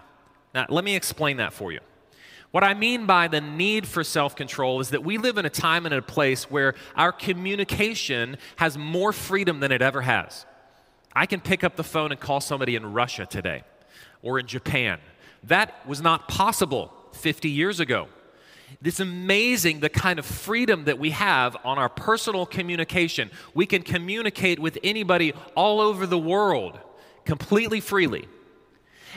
Now, 0.52 0.66
let 0.68 0.84
me 0.84 0.96
explain 0.96 1.36
that 1.36 1.52
for 1.52 1.70
you. 1.70 1.80
What 2.50 2.64
I 2.64 2.74
mean 2.74 3.06
by 3.06 3.28
the 3.28 3.40
need 3.40 3.86
for 3.86 4.02
self 4.02 4.34
control 4.34 4.80
is 4.80 4.90
that 4.90 5.04
we 5.04 5.16
live 5.16 5.38
in 5.38 5.46
a 5.46 5.50
time 5.50 5.86
and 5.86 5.94
a 5.94 6.02
place 6.02 6.50
where 6.50 6.74
our 6.96 7.12
communication 7.12 8.36
has 8.56 8.76
more 8.76 9.12
freedom 9.12 9.60
than 9.60 9.70
it 9.70 9.82
ever 9.82 10.00
has. 10.00 10.44
I 11.14 11.26
can 11.26 11.40
pick 11.40 11.62
up 11.62 11.76
the 11.76 11.84
phone 11.84 12.10
and 12.10 12.20
call 12.20 12.40
somebody 12.40 12.74
in 12.74 12.92
Russia 12.92 13.26
today 13.26 13.62
or 14.22 14.40
in 14.40 14.46
Japan. 14.46 14.98
That 15.44 15.86
was 15.86 16.00
not 16.00 16.26
possible 16.26 16.92
50 17.12 17.48
years 17.48 17.78
ago. 17.78 18.08
It's 18.82 19.00
amazing 19.00 19.80
the 19.80 19.88
kind 19.88 20.18
of 20.18 20.26
freedom 20.26 20.84
that 20.84 20.98
we 20.98 21.10
have 21.10 21.56
on 21.64 21.78
our 21.78 21.88
personal 21.88 22.46
communication. 22.46 23.30
We 23.54 23.66
can 23.66 23.82
communicate 23.82 24.58
with 24.58 24.78
anybody 24.82 25.34
all 25.54 25.80
over 25.80 26.06
the 26.06 26.18
world 26.18 26.78
completely 27.24 27.80
freely. 27.80 28.28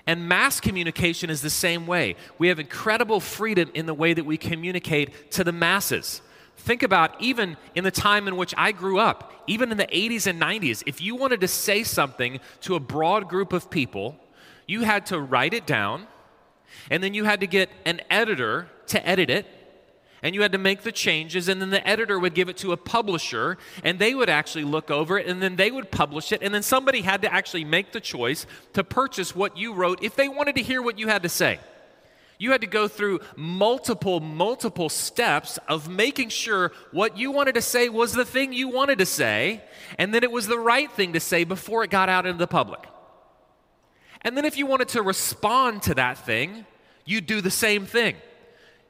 And 0.08 0.28
mass 0.28 0.60
communication 0.60 1.30
is 1.30 1.42
the 1.42 1.50
same 1.50 1.86
way. 1.86 2.16
We 2.38 2.48
have 2.48 2.60
incredible 2.60 3.20
freedom 3.20 3.72
in 3.74 3.86
the 3.86 3.94
way 3.94 4.14
that 4.14 4.26
we 4.26 4.38
communicate 4.38 5.32
to 5.32 5.44
the 5.44 5.52
masses. 5.52 6.22
Think 6.58 6.84
about 6.84 7.22
even 7.22 7.58
in 7.76 7.84
the 7.84 7.92
time 7.92 8.28
in 8.28 8.36
which 8.36 8.54
I 8.58 8.72
grew 8.72 9.00
up, 9.00 9.34
even 9.48 9.72
in 9.72 9.78
the 9.78 9.88
80s 9.88 10.28
and 10.28 10.42
90s, 10.42 10.84
if 10.86 11.02
you 11.02 11.16
wanted 11.16 11.42
to 11.42 11.48
say 11.48 11.84
something 11.84 12.40
to 12.62 12.76
a 12.76 12.80
broad 12.80 13.28
group 13.30 13.54
of 13.54 13.70
people, 13.70 14.18
you 14.68 14.82
had 14.82 15.06
to 15.08 15.20
write 15.20 15.54
it 15.54 15.66
down, 15.66 16.08
and 16.90 17.04
then 17.04 17.14
you 17.14 17.24
had 17.24 17.40
to 17.42 17.48
get 17.48 17.70
an 17.86 18.02
editor 18.10 18.68
to 18.88 19.08
edit 19.08 19.30
it, 19.30 19.46
and 20.22 20.34
you 20.34 20.42
had 20.42 20.54
to 20.54 20.58
make 20.58 20.84
the 20.84 20.92
changes, 20.92 21.50
and 21.50 21.62
then 21.62 21.70
the 21.70 21.86
editor 21.88 22.18
would 22.18 22.34
give 22.34 22.48
it 22.48 22.58
to 22.58 22.72
a 22.72 22.78
publisher, 22.78 23.58
and 23.84 24.00
they 24.00 24.16
would 24.16 24.30
actually 24.30 24.64
look 24.64 24.90
over 24.90 25.18
it, 25.18 25.28
and 25.28 25.42
then 25.42 25.58
they 25.58 25.70
would 25.70 25.92
publish 25.92 26.32
it, 26.32 26.42
and 26.42 26.54
then 26.54 26.64
somebody 26.64 27.02
had 27.02 27.22
to 27.24 27.34
actually 27.34 27.66
make 27.66 27.92
the 27.92 28.00
choice 28.00 28.46
to 28.72 28.84
purchase 28.84 29.36
what 29.36 29.58
you 29.58 29.74
wrote 29.74 30.02
if 30.02 30.16
they 30.16 30.30
wanted 30.30 30.56
to 30.56 30.62
hear 30.62 30.82
what 30.82 30.98
you 30.98 31.08
had 31.08 31.24
to 31.24 31.30
say. 31.30 31.60
You 32.40 32.52
had 32.52 32.62
to 32.62 32.68
go 32.68 32.88
through 32.88 33.20
multiple, 33.36 34.20
multiple 34.20 34.90
steps 34.90 35.60
of 35.68 35.88
making 35.90 36.30
sure 36.30 36.72
what 36.92 37.18
you 37.18 37.32
wanted 37.32 37.56
to 37.56 37.62
say 37.62 37.90
was 37.90 38.14
the 38.14 38.26
thing 38.26 38.54
you 38.54 38.70
wanted 38.70 39.00
to 39.00 39.06
say, 39.06 39.62
and 39.98 40.14
then 40.14 40.24
it 40.24 40.32
was 40.32 40.48
the 40.48 40.60
right 40.60 40.92
thing 40.92 41.14
to 41.14 41.20
say 41.20 41.44
before 41.44 41.84
it 41.84 41.90
got 41.90 42.10
out 42.10 42.26
into 42.26 42.40
the 42.40 42.48
public. 42.48 42.86
And 44.22 44.38
then 44.38 44.46
if 44.46 44.58
you 44.58 44.66
wanted 44.66 44.88
to 44.90 45.02
respond 45.02 45.84
to 45.84 45.96
that 45.96 46.18
thing, 46.18 46.66
you'd 47.06 47.26
do 47.26 47.42
the 47.42 47.52
same 47.52 47.86
thing. 47.86 48.16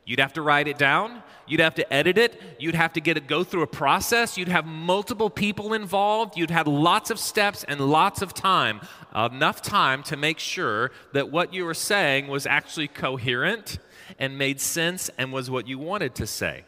You'd 0.05 0.19
have 0.19 0.33
to 0.33 0.41
write 0.41 0.67
it 0.67 0.77
down. 0.77 1.23
You'd 1.47 1.61
have 1.61 1.75
to 1.75 1.93
edit 1.93 2.17
it. 2.17 2.41
You'd 2.59 2.75
have 2.75 2.93
to 2.93 3.01
get 3.01 3.17
it 3.17 3.27
go 3.27 3.43
through 3.43 3.61
a 3.61 3.67
process. 3.67 4.37
You'd 4.37 4.49
have 4.49 4.65
multiple 4.65 5.29
people 5.29 5.73
involved. 5.73 6.37
You'd 6.37 6.51
have 6.51 6.67
lots 6.67 7.09
of 7.09 7.19
steps 7.19 7.63
and 7.67 7.79
lots 7.79 8.21
of 8.21 8.33
time, 8.33 8.81
enough 9.15 9.61
time 9.61 10.03
to 10.03 10.17
make 10.17 10.39
sure 10.39 10.91
that 11.13 11.31
what 11.31 11.53
you 11.53 11.65
were 11.65 11.73
saying 11.73 12.27
was 12.27 12.45
actually 12.45 12.87
coherent 12.87 13.79
and 14.19 14.37
made 14.37 14.59
sense 14.59 15.09
and 15.17 15.31
was 15.31 15.49
what 15.49 15.67
you 15.67 15.79
wanted 15.79 16.15
to 16.15 16.27
say. 16.27 16.65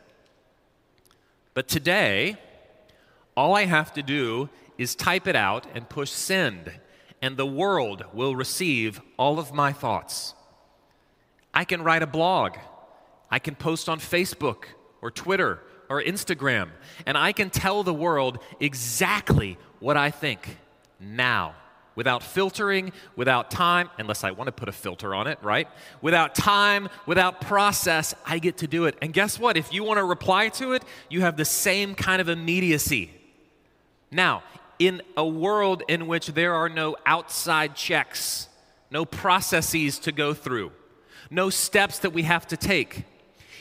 But 1.54 1.68
today, 1.68 2.38
all 3.36 3.56
I 3.56 3.66
have 3.66 3.94
to 3.94 4.04
do 4.04 4.50
is 4.78 4.96
type 4.96 5.28
it 5.28 5.36
out 5.36 5.68
and 5.74 5.88
push 5.88 6.10
send, 6.10 6.72
and 7.22 7.38
the 7.38 7.46
world 7.46 8.06
will 8.14 8.36
receive 8.36 9.02
all 9.18 9.40
of 9.40 9.54
my 9.54 9.72
thoughts. 9.74 10.34
I 11.54 11.64
can 11.64 11.82
write 11.82 12.04
a 12.04 12.08
blog 12.08 12.58
I 13.30 13.40
can 13.40 13.56
post 13.56 13.90
on 13.90 14.00
Facebook 14.00 14.66
or 15.02 15.12
Twitter 15.12 15.60
or 15.90 16.02
Instagram, 16.02 16.70
and 17.06 17.18
I 17.18 17.32
can 17.32 17.50
tell 17.50 17.84
the 17.84 17.94
world 17.94 18.40
exactly 18.60 19.58
what 19.80 19.98
I 19.98 20.12
think 20.12 20.58
now 21.00 21.56
without 21.96 22.22
filtering, 22.22 22.92
without 23.16 23.50
time, 23.50 23.90
unless 23.98 24.24
I 24.24 24.32
want 24.32 24.48
to 24.48 24.52
put 24.52 24.68
a 24.68 24.74
filter 24.74 25.16
on 25.16 25.28
it, 25.28 25.40
right? 25.42 25.68
Without 26.02 26.36
time, 26.36 26.90
without 27.06 27.42
process, 27.42 28.14
I 28.26 28.40
get 28.40 28.58
to 28.58 28.68
do 28.68 28.86
it. 28.86 28.98
And 29.02 29.14
guess 29.14 29.40
what? 29.40 29.58
If 29.58 29.74
you 29.74 29.84
want 29.84 29.98
to 29.98 30.04
reply 30.04 30.50
to 30.50 30.74
it, 30.74 30.84
you 31.10 31.22
have 31.22 31.38
the 31.38 31.46
same 31.46 31.96
kind 31.96 32.22
of 32.22 32.30
immediacy. 32.30 33.12
Now, 34.12 34.44
in 34.78 35.02
a 35.16 35.26
world 35.26 35.84
in 35.88 36.08
which 36.08 36.28
there 36.28 36.54
are 36.54 36.68
no 36.68 36.98
outside 37.06 37.76
checks, 37.76 38.50
no 38.92 39.06
processes 39.06 39.98
to 40.00 40.12
go 40.12 40.34
through, 40.34 40.72
no 41.30 41.50
steps 41.50 42.00
that 42.00 42.12
we 42.12 42.24
have 42.24 42.46
to 42.48 42.58
take, 42.58 43.06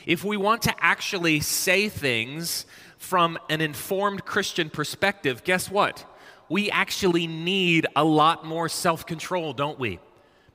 if 0.06 0.24
we 0.24 0.36
want 0.36 0.62
to 0.62 0.74
actually 0.84 1.40
say 1.40 1.88
things 1.88 2.66
from 2.98 3.38
an 3.48 3.60
informed 3.60 4.24
Christian 4.24 4.70
perspective, 4.70 5.44
guess 5.44 5.70
what? 5.70 6.04
We 6.48 6.70
actually 6.70 7.26
need 7.26 7.86
a 7.96 8.04
lot 8.04 8.44
more 8.44 8.68
self 8.68 9.06
control, 9.06 9.52
don't 9.52 9.78
we? 9.78 9.98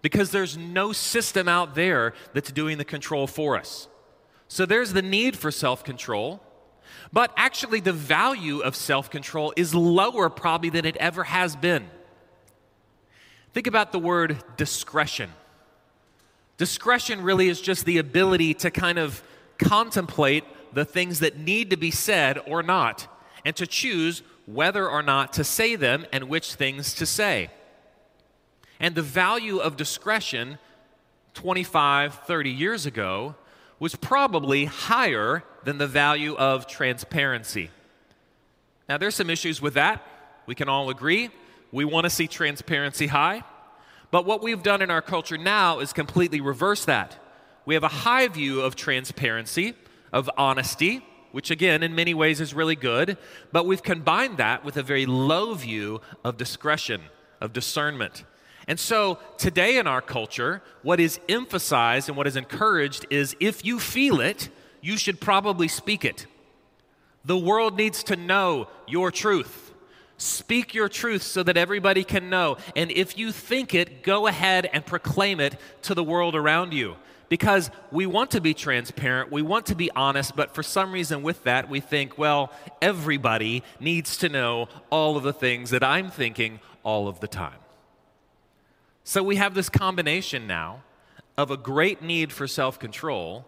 Because 0.02 0.32
there's 0.32 0.58
no 0.58 0.94
system 0.94 1.48
out 1.48 1.76
there 1.76 2.14
that's 2.34 2.52
doing 2.52 2.78
the 2.78 2.86
control 2.86 3.28
for 3.28 3.58
us. 3.58 3.88
So 4.48 4.66
there's 4.66 4.94
the 4.94 5.02
need 5.02 5.38
for 5.38 5.52
self 5.52 5.84
control, 5.84 6.42
but 7.12 7.32
actually, 7.36 7.80
the 7.80 7.94
value 7.94 8.60
of 8.60 8.76
self 8.76 9.10
control 9.10 9.54
is 9.56 9.74
lower 9.74 10.30
probably 10.30 10.70
than 10.70 10.86
it 10.86 10.96
ever 10.98 11.24
has 11.24 11.56
been. 11.56 11.90
Think 13.54 13.68
about 13.68 13.92
the 13.92 14.00
word 14.00 14.38
discretion. 14.58 15.32
Discretion 16.58 17.24
really 17.24 17.48
is 17.48 17.62
just 17.62 17.86
the 17.86 17.98
ability 17.98 18.54
to 18.56 18.70
kind 18.70 19.00
of 19.00 19.24
contemplate 19.60 20.44
the 20.74 20.86
things 20.86 21.20
that 21.20 21.38
need 21.38 21.70
to 21.70 21.78
be 21.78 21.92
said 21.92 22.40
or 22.48 22.64
not, 22.64 23.08
and 23.46 23.56
to 23.56 23.68
choose 23.68 24.24
whether 24.46 24.90
or 24.90 25.04
not 25.04 25.34
to 25.34 25.44
say 25.44 25.76
them 25.76 26.06
and 26.12 26.30
which 26.30 26.56
things 26.56 26.94
to 26.96 27.06
say. 27.06 27.50
And 28.80 28.96
the 28.96 29.02
value 29.02 29.58
of 29.60 29.78
discretion 29.78 30.58
25, 31.34 32.16
30 32.16 32.50
years 32.50 32.86
ago 32.86 33.36
was 33.80 33.96
probably 33.96 34.66
higher 34.66 35.44
than 35.64 35.78
the 35.78 35.88
value 35.88 36.36
of 36.36 36.68
transparency. 36.68 37.70
Now, 38.88 38.98
there's 38.98 39.16
some 39.16 39.30
issues 39.30 39.62
with 39.62 39.76
that. 39.76 40.06
We 40.46 40.56
can 40.56 40.68
all 40.68 40.90
agree. 40.90 41.30
We 41.72 41.86
want 41.86 42.06
to 42.06 42.10
see 42.10 42.28
transparency 42.28 43.08
high. 43.08 43.44
But 44.12 44.26
what 44.26 44.42
we've 44.42 44.64
done 44.64 44.82
in 44.82 44.90
our 44.90 45.02
culture 45.02 45.38
now 45.38 45.80
is 45.80 45.94
completely 45.94 46.42
reverse 46.42 46.86
that. 46.86 47.18
We 47.70 47.76
have 47.76 47.84
a 47.84 47.88
high 47.88 48.28
view 48.28 48.62
of 48.62 48.76
transparency, 48.76 49.76
of 50.12 50.28
honesty, 50.36 51.06
which 51.32 51.52
again, 51.52 51.84
in 51.84 51.94
many 51.94 52.16
ways, 52.16 52.42
is 52.42 52.52
really 52.52 52.76
good, 52.76 53.16
but 53.52 53.68
we've 53.68 53.84
combined 53.84 54.38
that 54.38 54.66
with 54.66 54.76
a 54.76 54.82
very 54.82 55.06
low 55.06 55.54
view 55.54 56.02
of 56.24 56.36
discretion, 56.36 57.00
of 57.40 57.54
discernment. 57.54 58.24
And 58.68 58.80
so, 58.80 59.20
today 59.38 59.78
in 59.78 59.86
our 59.86 60.02
culture, 60.02 60.64
what 60.82 61.00
is 61.00 61.20
emphasized 61.30 62.10
and 62.10 62.18
what 62.18 62.26
is 62.26 62.36
encouraged 62.36 63.06
is 63.12 63.36
if 63.40 63.64
you 63.64 63.80
feel 63.80 64.20
it, 64.20 64.50
you 64.82 64.98
should 64.98 65.22
probably 65.22 65.68
speak 65.68 66.04
it. 66.04 66.26
The 67.24 67.38
world 67.38 67.78
needs 67.78 68.02
to 68.06 68.16
know 68.16 68.68
your 68.88 69.12
truth. 69.12 69.76
Speak 70.18 70.74
your 70.74 70.90
truth 70.90 71.22
so 71.22 71.44
that 71.44 71.56
everybody 71.56 72.04
can 72.04 72.32
know. 72.32 72.58
And 72.76 72.90
if 72.90 73.16
you 73.16 73.32
think 73.32 73.76
it, 73.76 74.02
go 74.02 74.26
ahead 74.26 74.68
and 74.74 74.84
proclaim 74.84 75.40
it 75.40 75.56
to 75.84 75.94
the 75.94 76.04
world 76.04 76.34
around 76.34 76.74
you 76.74 76.96
because 77.30 77.70
we 77.92 78.08
want 78.08 78.32
to 78.32 78.42
be 78.42 78.54
transparent, 78.54 79.32
we 79.32 79.44
want 79.44 79.68
to 79.68 79.76
be 79.76 79.90
honest, 79.96 80.36
but 80.36 80.54
for 80.54 80.64
some 80.64 80.92
reason 80.92 81.22
with 81.22 81.44
that, 81.44 81.70
we 81.70 81.80
think, 81.80 82.18
well, 82.18 82.52
everybody 82.82 83.64
needs 83.80 84.18
to 84.18 84.30
know 84.30 84.68
all 84.90 85.16
of 85.16 85.24
the 85.24 85.34
things 85.34 85.70
that 85.70 85.84
I'm 85.84 86.10
thinking 86.10 86.60
all 86.84 87.08
of 87.08 87.20
the 87.20 87.28
time. 87.28 87.60
So 89.04 89.24
we 89.24 89.38
have 89.38 89.54
this 89.54 89.70
combination 89.70 90.48
now 90.48 90.84
of 91.38 91.52
a 91.52 91.58
great 91.58 92.02
need 92.02 92.34
for 92.34 92.48
self 92.48 92.80
control 92.80 93.46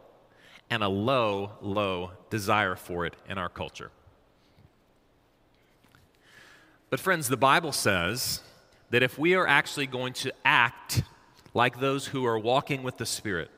and 0.70 0.84
a 0.84 0.88
low, 0.88 1.52
low 1.62 2.12
desire 2.30 2.76
for 2.76 3.06
it 3.06 3.16
in 3.28 3.38
our 3.38 3.50
culture. 3.50 3.92
But, 6.90 7.00
friends, 7.00 7.28
the 7.28 7.38
Bible 7.38 7.72
says 7.72 8.42
that 8.90 9.04
if 9.04 9.18
we 9.18 9.36
are 9.36 9.48
actually 9.48 9.88
going 9.88 10.14
to 10.14 10.34
act 10.44 11.04
like 11.54 11.80
those 11.80 12.08
who 12.08 12.26
are 12.26 12.40
walking 12.40 12.84
with 12.84 12.98
the 12.98 13.06
Spirit, 13.06 13.50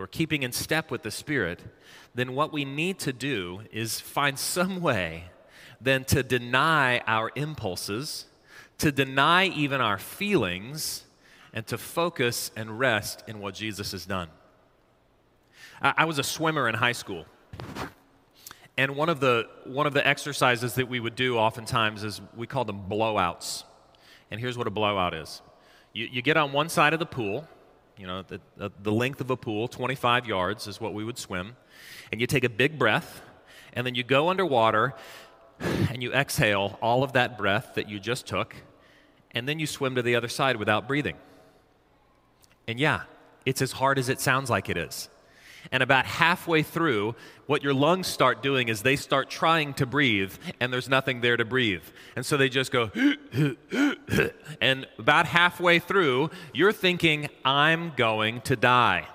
who 0.00 0.04
are 0.04 0.06
keeping 0.06 0.42
in 0.42 0.50
step 0.50 0.90
with 0.90 1.02
the 1.02 1.10
Spirit, 1.10 1.60
then 2.14 2.34
what 2.34 2.54
we 2.54 2.64
need 2.64 2.98
to 2.98 3.12
do 3.12 3.60
is 3.70 4.00
find 4.00 4.38
some 4.38 4.80
way 4.80 5.24
then 5.78 6.04
to 6.04 6.22
deny 6.22 7.00
our 7.00 7.30
impulses, 7.34 8.24
to 8.78 8.90
deny 8.90 9.44
even 9.48 9.82
our 9.82 9.98
feelings, 9.98 11.04
and 11.52 11.66
to 11.66 11.76
focus 11.76 12.50
and 12.56 12.78
rest 12.78 13.22
in 13.26 13.40
what 13.40 13.52
Jesus 13.52 13.92
has 13.92 14.06
done. 14.06 14.28
I, 15.82 15.92
I 15.98 16.04
was 16.06 16.18
a 16.18 16.24
swimmer 16.24 16.66
in 16.66 16.76
high 16.76 16.92
school. 16.92 17.26
And 18.78 18.96
one 18.96 19.10
of, 19.10 19.20
the, 19.20 19.50
one 19.66 19.86
of 19.86 19.92
the 19.92 20.06
exercises 20.06 20.76
that 20.76 20.88
we 20.88 20.98
would 20.98 21.14
do 21.14 21.36
oftentimes 21.36 22.04
is 22.04 22.22
we 22.34 22.46
call 22.46 22.64
them 22.64 22.84
blowouts. 22.88 23.64
And 24.30 24.40
here's 24.40 24.56
what 24.56 24.66
a 24.66 24.70
blowout 24.70 25.12
is 25.12 25.42
you, 25.92 26.08
you 26.10 26.22
get 26.22 26.38
on 26.38 26.52
one 26.52 26.70
side 26.70 26.94
of 26.94 27.00
the 27.00 27.06
pool, 27.06 27.46
you 28.00 28.06
know, 28.06 28.22
the, 28.22 28.72
the, 28.82 28.90
length 28.90 29.20
of 29.20 29.30
a 29.30 29.36
pool, 29.36 29.68
25 29.68 30.26
yards 30.26 30.66
is 30.66 30.80
what 30.80 30.94
we 30.94 31.04
would 31.04 31.18
swim, 31.18 31.54
and 32.10 32.18
you 32.18 32.26
take 32.26 32.44
a 32.44 32.48
big 32.48 32.78
breath, 32.78 33.20
and 33.74 33.86
then 33.86 33.94
you 33.94 34.02
go 34.02 34.30
underwater 34.30 34.94
and 35.60 36.02
you 36.02 36.10
exhale 36.10 36.78
all 36.80 37.02
of 37.02 37.12
that 37.12 37.36
breath 37.36 37.74
that 37.74 37.90
you 37.90 38.00
just 38.00 38.26
took, 38.26 38.56
and 39.32 39.46
then 39.46 39.58
you 39.58 39.66
swim 39.66 39.96
to 39.96 40.02
the 40.02 40.16
other 40.16 40.28
side 40.28 40.56
without 40.56 40.88
breathing. 40.88 41.16
And 42.66 42.80
yeah, 42.80 43.02
it's 43.44 43.60
as 43.60 43.72
hard 43.72 43.98
as 43.98 44.08
it 44.08 44.18
sounds 44.18 44.48
like 44.48 44.70
it 44.70 44.78
is. 44.78 45.10
And 45.72 45.82
about 45.82 46.06
halfway 46.06 46.62
through, 46.62 47.14
what 47.46 47.62
your 47.62 47.74
lungs 47.74 48.06
start 48.06 48.42
doing 48.42 48.68
is 48.68 48.82
they 48.82 48.96
start 48.96 49.30
trying 49.30 49.74
to 49.74 49.86
breathe, 49.86 50.32
and 50.58 50.72
there's 50.72 50.88
nothing 50.88 51.20
there 51.20 51.36
to 51.36 51.44
breathe. 51.44 51.84
And 52.16 52.24
so 52.24 52.36
they 52.36 52.48
just 52.48 52.72
go, 52.72 52.90
and 54.60 54.86
about 54.98 55.26
halfway 55.26 55.78
through, 55.78 56.30
you're 56.52 56.72
thinking, 56.72 57.28
I'm 57.44 57.92
going 57.96 58.40
to 58.42 58.56
die. 58.56 59.06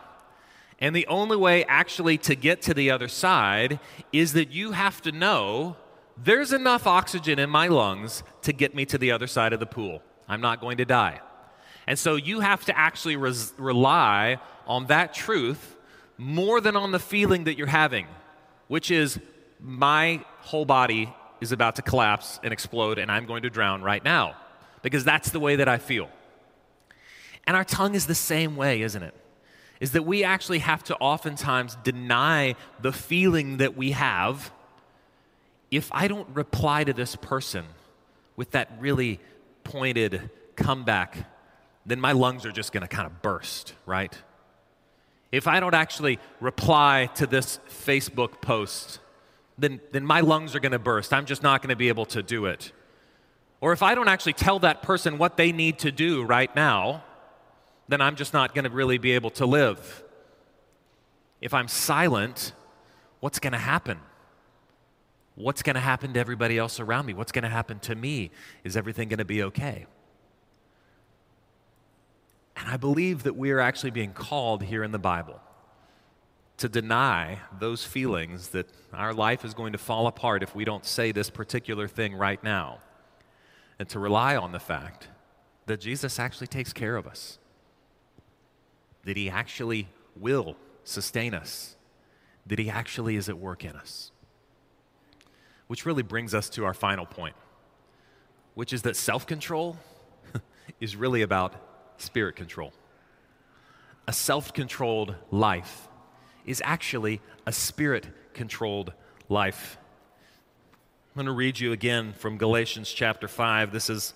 And 0.80 0.96
the 0.96 1.08
only 1.08 1.38
way 1.38 1.64
actually 1.66 2.18
to 2.20 2.36
get 2.36 2.62
to 2.64 2.74
the 2.74 2.92
other 2.92 3.08
side 3.08 3.80
is 4.12 4.34
that 4.34 4.52
you 4.52 4.74
have 4.74 5.02
to 5.04 5.12
know 5.12 5.78
there's 6.22 6.54
enough 6.54 6.88
oxygen 6.88 7.40
in 7.40 7.50
my 7.50 7.68
lungs 7.68 8.24
to 8.44 8.54
get 8.54 8.76
me 8.76 8.86
to 8.86 8.98
the 8.98 9.12
other 9.12 9.28
side 9.28 9.54
of 9.54 9.60
the 9.60 9.66
pool. 9.66 10.02
I'm 10.28 10.42
not 10.42 10.62
going 10.62 10.78
to 10.78 10.86
die. 10.86 11.22
And 11.88 12.00
so 12.00 12.16
you 12.16 12.40
have 12.40 12.66
to 12.66 12.78
actually 12.78 13.16
res- 13.16 13.54
rely 13.58 14.40
on 14.66 14.88
that 14.88 15.14
truth 15.14 15.75
more 16.18 16.62
than 16.62 16.76
on 16.76 16.92
the 16.92 17.00
feeling 17.00 17.46
that 17.46 17.58
you're 17.58 17.68
having, 17.68 18.08
which 18.68 18.92
is 18.92 19.20
my 19.60 20.24
whole 20.40 20.66
body 20.66 21.14
is 21.42 21.52
about 21.52 21.76
to 21.76 21.82
collapse 21.82 22.40
and 22.44 22.54
explode 22.54 22.98
and 22.98 23.12
I'm 23.12 23.26
going 23.26 23.44
to 23.44 23.50
drown 23.50 23.82
right 23.82 24.04
now 24.04 24.36
because 24.82 25.04
that's 25.04 25.30
the 25.32 25.40
way 25.40 25.58
that 25.58 25.68
I 25.68 25.78
feel. 25.78 26.10
And 27.48 27.56
our 27.56 27.64
tongue 27.64 27.96
is 27.96 28.08
the 28.08 28.16
same 28.16 28.56
way, 28.56 28.82
isn't 28.82 29.04
it? 29.04 29.14
Is 29.80 29.92
that 29.92 30.04
we 30.04 30.24
actually 30.24 30.60
have 30.60 30.84
to 30.86 30.96
oftentimes 30.98 31.78
deny 31.84 32.56
the 32.82 32.94
feeling 32.94 33.58
that 33.58 33.76
we 33.76 33.92
have 33.92 34.52
if 35.72 35.92
I 35.92 36.08
don't 36.08 36.30
reply 36.36 36.84
to 36.84 36.94
this 36.94 37.16
person 37.16 37.66
with 38.36 38.52
that 38.52 38.72
really 38.80 39.20
pointed 39.64 40.30
comeback, 40.56 41.30
then 41.86 42.00
my 42.00 42.14
lungs 42.14 42.46
are 42.46 42.52
just 42.52 42.72
to 42.84 42.88
kind 42.88 43.06
of 43.06 43.22
burst, 43.22 43.74
right? 43.86 44.18
If 45.36 45.48
I 45.50 45.60
don't 45.60 45.74
actually 45.74 46.18
reply 46.40 47.10
to 47.16 47.28
this 47.28 47.60
Facebook 47.68 48.40
post, 48.40 49.00
then, 49.58 49.82
then 49.92 50.06
my 50.06 50.22
lungs 50.22 50.56
are 50.56 50.62
going 50.62 50.72
to 50.72 50.80
burst. 50.80 51.12
I'm 51.12 51.26
just 51.26 51.44
not 51.44 51.62
going 51.62 51.72
to 51.72 51.76
be 51.76 51.90
able 51.90 52.06
to 52.06 52.24
do 52.24 52.46
it. 52.46 52.72
Or 53.60 53.74
if 53.74 53.84
I 53.84 53.96
don't 53.96 54.08
actually 54.08 54.32
tell 54.32 54.60
that 54.60 54.82
person 54.82 55.18
what 55.18 55.36
they 55.36 55.52
need 55.52 55.80
to 55.80 55.92
do 55.92 56.24
right 56.24 56.56
now, 56.56 57.04
then 57.90 58.00
I'm 58.00 58.16
just 58.16 58.34
not 58.34 58.56
going 58.56 58.64
to 58.64 58.70
really 58.70 58.98
be 58.98 59.12
able 59.12 59.30
to 59.32 59.46
live. 59.46 60.06
If 61.42 61.54
I'm 61.54 61.68
silent, 61.68 62.54
what's 63.20 63.40
going 63.40 63.52
to 63.52 63.60
happen? 63.60 64.00
What's 65.36 65.64
going 65.64 65.74
to 65.74 65.82
happen 65.82 66.14
to 66.14 66.20
everybody 66.22 66.58
else 66.58 66.80
around 66.80 67.08
me? 67.08 67.14
What's 67.14 67.34
going 67.34 67.44
to 67.44 67.50
happen 67.50 67.80
to 67.80 67.96
me? 67.96 68.32
Is 68.64 68.78
everything 68.78 69.10
going 69.10 69.20
to 69.20 69.26
be 69.26 69.44
okay? 69.44 69.86
And 72.56 72.70
I 72.70 72.78
believe 72.78 73.24
that 73.24 73.36
we 73.36 73.52
are 73.52 73.60
actually 73.60 73.92
being 73.92 74.14
called 74.14 74.64
here 74.64 74.84
in 74.84 74.92
the 74.92 75.00
Bible 75.00 75.42
to 76.58 76.70
deny 76.70 77.40
those 77.60 77.84
feelings 77.84 78.50
that 78.50 78.68
our 78.94 79.14
life 79.14 79.44
is 79.44 79.54
going 79.54 79.74
to 79.74 79.78
fall 79.78 80.08
apart 80.08 80.42
if 80.42 80.56
we 80.56 80.64
don't 80.64 80.86
say 80.86 81.12
this 81.12 81.30
particular 81.30 81.88
thing 81.88 82.16
right 82.16 82.42
now, 82.44 82.80
and 83.78 83.90
to 83.90 84.00
rely 84.00 84.38
on 84.38 84.54
the 84.54 84.60
fact 84.60 85.10
that 85.66 85.82
Jesus 85.82 86.18
actually 86.18 86.48
takes 86.48 86.72
care 86.72 86.96
of 86.96 87.06
us, 87.06 87.40
that 89.04 89.18
He 89.18 89.30
actually 89.30 89.90
will 90.16 90.56
sustain 90.86 91.34
us, 91.34 91.76
that 92.46 92.58
He 92.58 92.70
actually 92.70 93.18
is 93.18 93.28
at 93.28 93.38
work 93.38 93.66
in 93.66 93.76
us. 93.76 94.12
Which 95.68 95.86
really 95.86 96.04
brings 96.04 96.34
us 96.34 96.50
to 96.52 96.64
our 96.64 96.76
final 96.76 97.06
point, 97.06 97.36
which 98.54 98.72
is 98.72 98.84
that 98.84 98.96
self 98.96 99.28
control 99.28 99.78
is 100.80 100.96
really 100.96 101.22
about 101.22 101.56
spirit 101.98 102.36
control. 102.36 102.74
A 104.08 104.14
self 104.14 104.54
controlled 104.54 105.16
life 105.32 105.88
is 106.46 106.62
actually 106.66 107.22
a 107.46 107.52
spirit 107.52 108.08
controlled 108.34 108.94
life. 109.30 109.78
I'm 111.16 111.20
going 111.20 111.26
to 111.28 111.32
read 111.32 111.60
you 111.60 111.72
again 111.72 112.14
from 112.14 112.38
Galatians 112.38 112.92
chapter 112.92 113.28
5. 113.28 113.72
This 113.72 113.90
is 113.90 114.14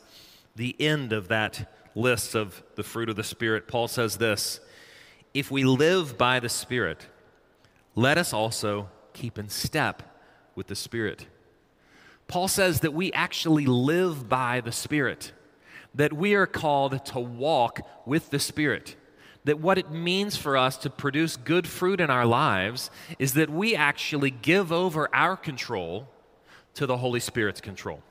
the 0.56 0.76
end 0.80 1.14
of 1.14 1.30
that 1.30 1.72
list 1.96 2.36
of 2.36 2.62
the 2.76 2.84
fruit 2.84 3.10
of 3.10 3.16
the 3.16 3.24
Spirit. 3.24 3.68
Paul 3.68 3.88
says 3.88 4.18
this 4.18 4.60
If 5.34 5.50
we 5.50 5.64
live 5.64 6.18
by 6.18 6.40
the 6.40 6.50
Spirit, 6.50 7.08
let 7.96 8.18
us 8.18 8.34
also 8.34 8.90
keep 9.14 9.40
in 9.40 9.50
step 9.50 10.04
with 10.56 10.68
the 10.68 10.76
Spirit. 10.76 11.28
Paul 12.28 12.48
says 12.48 12.82
that 12.82 12.94
we 12.94 13.12
actually 13.14 13.66
live 13.66 14.30
by 14.30 14.62
the 14.62 14.72
Spirit 14.72 15.32
that 15.96 16.14
we 16.14 16.36
are 16.36 16.46
called 16.46 17.06
to 17.06 17.20
walk 17.20 17.82
with 18.06 18.30
the 18.30 18.40
Spirit. 18.40 18.96
That 19.46 19.60
what 19.60 19.78
it 19.78 19.90
means 19.90 20.36
for 20.36 20.58
us 20.58 20.78
to 20.78 20.90
produce 20.90 21.36
good 21.36 21.68
fruit 21.68 22.00
in 22.00 22.10
our 22.10 22.26
lives 22.26 22.92
is 23.18 23.34
that 23.34 23.50
we 23.50 23.76
actually 23.76 24.32
give 24.32 24.72
over 24.72 25.10
our 25.14 25.36
control 25.36 26.08
to 26.76 26.86
the 26.86 26.98
Holy 26.98 27.20
Spirit's 27.20 27.62
control. 27.62 28.02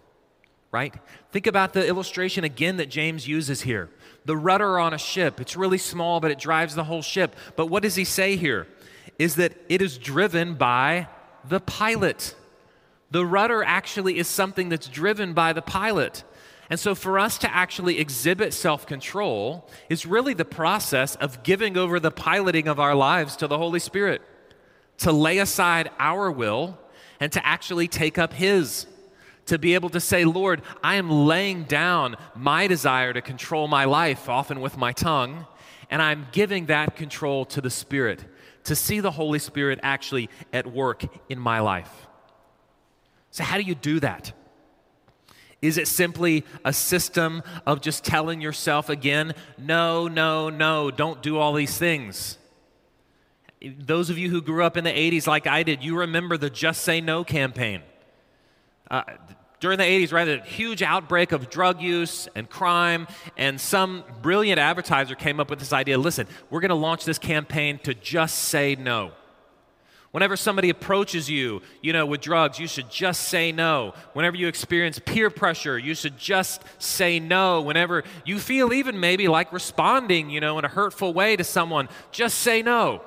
Right? 0.70 0.94
Think 1.32 1.46
about 1.46 1.72
the 1.72 1.86
illustration 1.86 2.44
again 2.44 2.76
that 2.76 2.90
James 2.90 3.26
uses 3.26 3.62
here. 3.62 3.88
The 4.26 4.36
rudder 4.36 4.78
on 4.78 4.92
a 4.92 4.98
ship, 4.98 5.40
it's 5.40 5.56
really 5.56 5.78
small, 5.78 6.20
but 6.20 6.30
it 6.30 6.38
drives 6.38 6.74
the 6.74 6.84
whole 6.84 7.00
ship. 7.00 7.34
But 7.56 7.66
what 7.66 7.82
does 7.82 7.94
he 7.94 8.04
say 8.04 8.36
here? 8.36 8.66
Is 9.18 9.36
that 9.36 9.52
it 9.70 9.80
is 9.80 9.96
driven 9.96 10.54
by 10.54 11.08
the 11.48 11.60
pilot. 11.60 12.34
The 13.10 13.24
rudder 13.24 13.64
actually 13.64 14.18
is 14.18 14.28
something 14.28 14.68
that's 14.68 14.88
driven 14.88 15.32
by 15.32 15.54
the 15.54 15.62
pilot. 15.62 16.24
And 16.70 16.78
so, 16.78 16.94
for 16.94 17.18
us 17.18 17.38
to 17.38 17.54
actually 17.54 17.98
exhibit 17.98 18.52
self 18.52 18.86
control 18.86 19.68
is 19.88 20.04
really 20.04 20.34
the 20.34 20.44
process 20.44 21.16
of 21.16 21.42
giving 21.42 21.76
over 21.76 21.98
the 21.98 22.10
piloting 22.10 22.68
of 22.68 22.78
our 22.78 22.94
lives 22.94 23.36
to 23.36 23.46
the 23.46 23.56
Holy 23.56 23.80
Spirit, 23.80 24.20
to 24.98 25.12
lay 25.12 25.38
aside 25.38 25.90
our 25.98 26.30
will 26.30 26.78
and 27.20 27.32
to 27.32 27.44
actually 27.44 27.88
take 27.88 28.18
up 28.18 28.32
His. 28.32 28.86
To 29.46 29.58
be 29.58 29.74
able 29.74 29.88
to 29.90 30.00
say, 30.00 30.26
Lord, 30.26 30.60
I 30.82 30.96
am 30.96 31.10
laying 31.10 31.64
down 31.64 32.16
my 32.36 32.66
desire 32.66 33.14
to 33.14 33.22
control 33.22 33.66
my 33.66 33.86
life, 33.86 34.28
often 34.28 34.60
with 34.60 34.76
my 34.76 34.92
tongue, 34.92 35.46
and 35.88 36.02
I'm 36.02 36.26
giving 36.32 36.66
that 36.66 36.96
control 36.96 37.46
to 37.46 37.62
the 37.62 37.70
Spirit, 37.70 38.22
to 38.64 38.76
see 38.76 39.00
the 39.00 39.10
Holy 39.10 39.38
Spirit 39.38 39.80
actually 39.82 40.28
at 40.52 40.66
work 40.66 41.02
in 41.30 41.38
my 41.38 41.60
life. 41.60 42.06
So, 43.30 43.42
how 43.42 43.56
do 43.56 43.62
you 43.62 43.74
do 43.74 44.00
that? 44.00 44.34
Is 45.60 45.76
it 45.76 45.88
simply 45.88 46.44
a 46.64 46.72
system 46.72 47.42
of 47.66 47.80
just 47.80 48.04
telling 48.04 48.40
yourself 48.40 48.88
again, 48.88 49.34
no, 49.56 50.06
no, 50.06 50.50
no, 50.50 50.90
don't 50.90 51.20
do 51.20 51.38
all 51.38 51.52
these 51.52 51.76
things? 51.76 52.38
Those 53.62 54.08
of 54.08 54.18
you 54.18 54.30
who 54.30 54.40
grew 54.40 54.62
up 54.62 54.76
in 54.76 54.84
the 54.84 54.92
80s 54.92 55.26
like 55.26 55.48
I 55.48 55.64
did, 55.64 55.82
you 55.82 55.98
remember 55.98 56.36
the 56.36 56.48
Just 56.48 56.82
Say 56.82 57.00
No 57.00 57.24
campaign. 57.24 57.82
Uh, 58.88 59.02
during 59.60 59.78
the 59.78 59.84
80s, 59.84 60.12
right, 60.12 60.28
a 60.28 60.40
huge 60.42 60.82
outbreak 60.82 61.32
of 61.32 61.50
drug 61.50 61.82
use 61.82 62.28
and 62.36 62.48
crime, 62.48 63.08
and 63.36 63.60
some 63.60 64.04
brilliant 64.22 64.60
advertiser 64.60 65.16
came 65.16 65.40
up 65.40 65.50
with 65.50 65.58
this 65.58 65.72
idea 65.72 65.98
listen, 65.98 66.28
we're 66.50 66.60
going 66.60 66.68
to 66.68 66.76
launch 66.76 67.04
this 67.04 67.18
campaign 67.18 67.80
to 67.80 67.94
just 67.94 68.38
say 68.38 68.76
no. 68.76 69.12
Whenever 70.10 70.36
somebody 70.36 70.70
approaches 70.70 71.28
you, 71.28 71.60
you 71.82 71.92
know, 71.92 72.06
with 72.06 72.22
drugs, 72.22 72.58
you 72.58 72.66
should 72.66 72.90
just 72.90 73.28
say 73.28 73.52
no. 73.52 73.92
Whenever 74.14 74.36
you 74.36 74.48
experience 74.48 74.98
peer 74.98 75.28
pressure, 75.28 75.78
you 75.78 75.94
should 75.94 76.16
just 76.16 76.62
say 76.78 77.20
no. 77.20 77.60
Whenever 77.60 78.04
you 78.24 78.38
feel 78.38 78.72
even 78.72 78.98
maybe 78.98 79.28
like 79.28 79.52
responding, 79.52 80.30
you 80.30 80.40
know, 80.40 80.58
in 80.58 80.64
a 80.64 80.68
hurtful 80.68 81.12
way 81.12 81.36
to 81.36 81.44
someone, 81.44 81.90
just 82.10 82.38
say 82.38 82.62
no. 82.62 83.02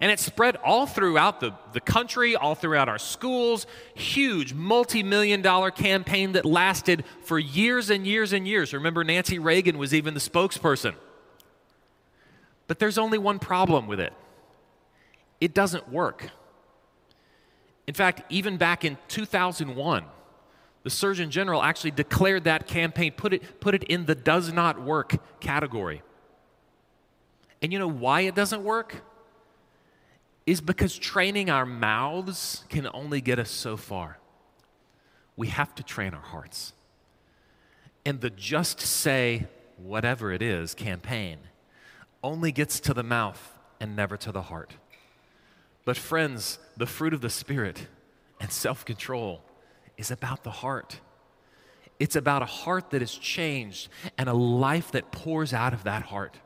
And 0.00 0.10
it 0.10 0.18
spread 0.18 0.56
all 0.56 0.86
throughout 0.86 1.40
the, 1.40 1.52
the 1.72 1.80
country, 1.80 2.34
all 2.34 2.54
throughout 2.54 2.88
our 2.88 2.98
schools. 2.98 3.66
Huge, 3.94 4.54
multi 4.54 5.02
million 5.02 5.42
dollar 5.42 5.70
campaign 5.70 6.32
that 6.32 6.46
lasted 6.46 7.04
for 7.24 7.38
years 7.38 7.90
and 7.90 8.06
years 8.06 8.32
and 8.32 8.48
years. 8.48 8.72
Remember, 8.72 9.04
Nancy 9.04 9.38
Reagan 9.38 9.76
was 9.76 9.92
even 9.94 10.14
the 10.14 10.20
spokesperson. 10.20 10.94
But 12.68 12.78
there's 12.78 12.98
only 12.98 13.18
one 13.18 13.38
problem 13.38 13.86
with 13.86 14.00
it 14.00 14.12
it 15.40 15.54
doesn't 15.54 15.88
work. 15.90 16.30
In 17.86 17.94
fact, 17.94 18.22
even 18.30 18.56
back 18.56 18.84
in 18.84 18.98
2001, 19.08 20.04
the 20.82 20.90
Surgeon 20.90 21.30
General 21.30 21.62
actually 21.62 21.90
declared 21.90 22.44
that 22.44 22.66
campaign, 22.66 23.12
put 23.12 23.32
it, 23.32 23.60
put 23.60 23.74
it 23.74 23.82
in 23.84 24.06
the 24.06 24.14
does 24.14 24.52
not 24.52 24.80
work 24.80 25.16
category. 25.40 26.02
And 27.60 27.72
you 27.72 27.78
know 27.78 27.88
why 27.88 28.22
it 28.22 28.34
doesn't 28.34 28.62
work? 28.62 29.02
Is 30.46 30.60
because 30.60 30.96
training 30.96 31.50
our 31.50 31.66
mouths 31.66 32.64
can 32.68 32.88
only 32.94 33.20
get 33.20 33.38
us 33.38 33.50
so 33.50 33.76
far. 33.76 34.18
We 35.36 35.48
have 35.48 35.74
to 35.74 35.82
train 35.82 36.14
our 36.14 36.20
hearts. 36.20 36.72
And 38.04 38.20
the 38.20 38.30
just 38.30 38.80
say 38.80 39.48
whatever 39.76 40.30
it 40.32 40.40
is 40.40 40.74
campaign 40.74 41.38
only 42.22 42.52
gets 42.52 42.78
to 42.80 42.94
the 42.94 43.02
mouth 43.02 43.58
and 43.80 43.96
never 43.96 44.16
to 44.18 44.30
the 44.30 44.42
heart. 44.42 44.74
But, 45.86 45.96
friends, 45.96 46.58
the 46.76 46.84
fruit 46.84 47.14
of 47.14 47.22
the 47.22 47.30
Spirit 47.30 47.86
and 48.40 48.52
self 48.52 48.84
control 48.84 49.40
is 49.96 50.10
about 50.10 50.42
the 50.42 50.50
heart. 50.50 51.00
It's 51.98 52.16
about 52.16 52.42
a 52.42 52.46
heart 52.46 52.90
that 52.90 53.00
is 53.00 53.14
changed 53.14 53.88
and 54.18 54.28
a 54.28 54.34
life 54.34 54.92
that 54.92 55.12
pours 55.12 55.54
out 55.54 55.72
of 55.72 55.84
that 55.84 56.02
heart. 56.02 56.36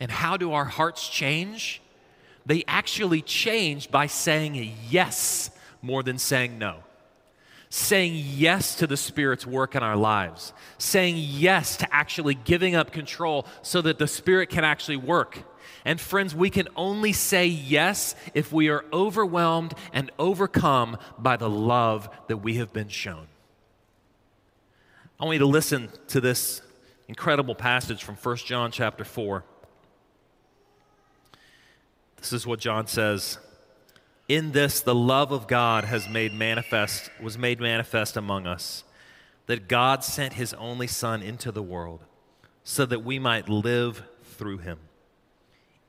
And 0.00 0.10
how 0.10 0.36
do 0.36 0.52
our 0.52 0.64
hearts 0.64 1.08
change? 1.08 1.82
They 2.46 2.64
actually 2.66 3.22
change 3.22 3.90
by 3.90 4.06
saying 4.06 4.72
yes 4.88 5.50
more 5.82 6.04
than 6.04 6.16
saying 6.16 6.58
no. 6.58 6.84
Saying 7.70 8.14
yes 8.14 8.76
to 8.76 8.86
the 8.86 8.96
Spirit's 8.96 9.46
work 9.46 9.74
in 9.74 9.82
our 9.82 9.96
lives. 9.96 10.52
Saying 10.78 11.16
yes 11.18 11.76
to 11.78 11.94
actually 11.94 12.34
giving 12.34 12.76
up 12.76 12.92
control 12.92 13.46
so 13.62 13.82
that 13.82 13.98
the 13.98 14.06
Spirit 14.06 14.48
can 14.48 14.64
actually 14.64 14.96
work. 14.96 15.42
And 15.84 16.00
friends, 16.00 16.34
we 16.34 16.50
can 16.50 16.68
only 16.76 17.12
say 17.12 17.46
yes 17.46 18.14
if 18.34 18.52
we 18.52 18.68
are 18.68 18.84
overwhelmed 18.92 19.74
and 19.92 20.10
overcome 20.18 20.98
by 21.18 21.36
the 21.36 21.50
love 21.50 22.08
that 22.28 22.38
we 22.38 22.54
have 22.54 22.72
been 22.72 22.88
shown. 22.88 23.26
I 25.20 25.24
want 25.24 25.34
you 25.34 25.40
to 25.40 25.46
listen 25.46 25.90
to 26.08 26.20
this 26.20 26.62
incredible 27.08 27.54
passage 27.54 28.04
from 28.04 28.16
1 28.16 28.36
John 28.38 28.70
chapter 28.70 29.04
4. 29.04 29.44
This 32.18 32.32
is 32.32 32.46
what 32.46 32.60
John 32.60 32.86
says. 32.86 33.38
In 34.28 34.52
this 34.52 34.80
the 34.80 34.94
love 34.94 35.32
of 35.32 35.46
God 35.46 35.84
has 35.84 36.08
made 36.08 36.34
manifest 36.34 37.10
was 37.20 37.38
made 37.38 37.60
manifest 37.60 38.16
among 38.16 38.46
us 38.46 38.84
that 39.46 39.68
God 39.68 40.04
sent 40.04 40.34
his 40.34 40.52
only 40.54 40.86
son 40.86 41.22
into 41.22 41.50
the 41.50 41.62
world 41.62 42.04
so 42.62 42.84
that 42.84 43.02
we 43.02 43.18
might 43.18 43.48
live 43.48 44.02
through 44.22 44.58
him. 44.58 44.78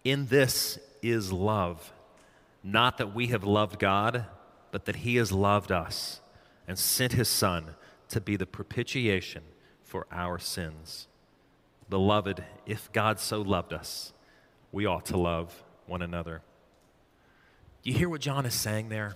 In 0.09 0.25
this 0.25 0.79
is 1.03 1.31
love, 1.31 1.93
not 2.63 2.97
that 2.97 3.13
we 3.13 3.27
have 3.27 3.43
loved 3.43 3.77
God, 3.77 4.25
but 4.71 4.85
that 4.85 4.95
he 4.95 5.17
has 5.17 5.31
loved 5.31 5.71
us 5.71 6.19
and 6.67 6.79
sent 6.79 7.13
his 7.13 7.27
son 7.27 7.75
to 8.07 8.19
be 8.19 8.35
the 8.35 8.47
propitiation 8.47 9.43
for 9.83 10.07
our 10.11 10.39
sins. 10.39 11.07
Beloved, 11.91 12.43
if 12.65 12.91
God 12.91 13.19
so 13.19 13.43
loved 13.43 13.71
us, 13.71 14.11
we 14.71 14.87
ought 14.87 15.05
to 15.05 15.15
love 15.15 15.63
one 15.85 16.01
another. 16.01 16.41
You 17.83 17.93
hear 17.93 18.09
what 18.09 18.21
John 18.21 18.47
is 18.47 18.55
saying 18.55 18.89
there? 18.89 19.15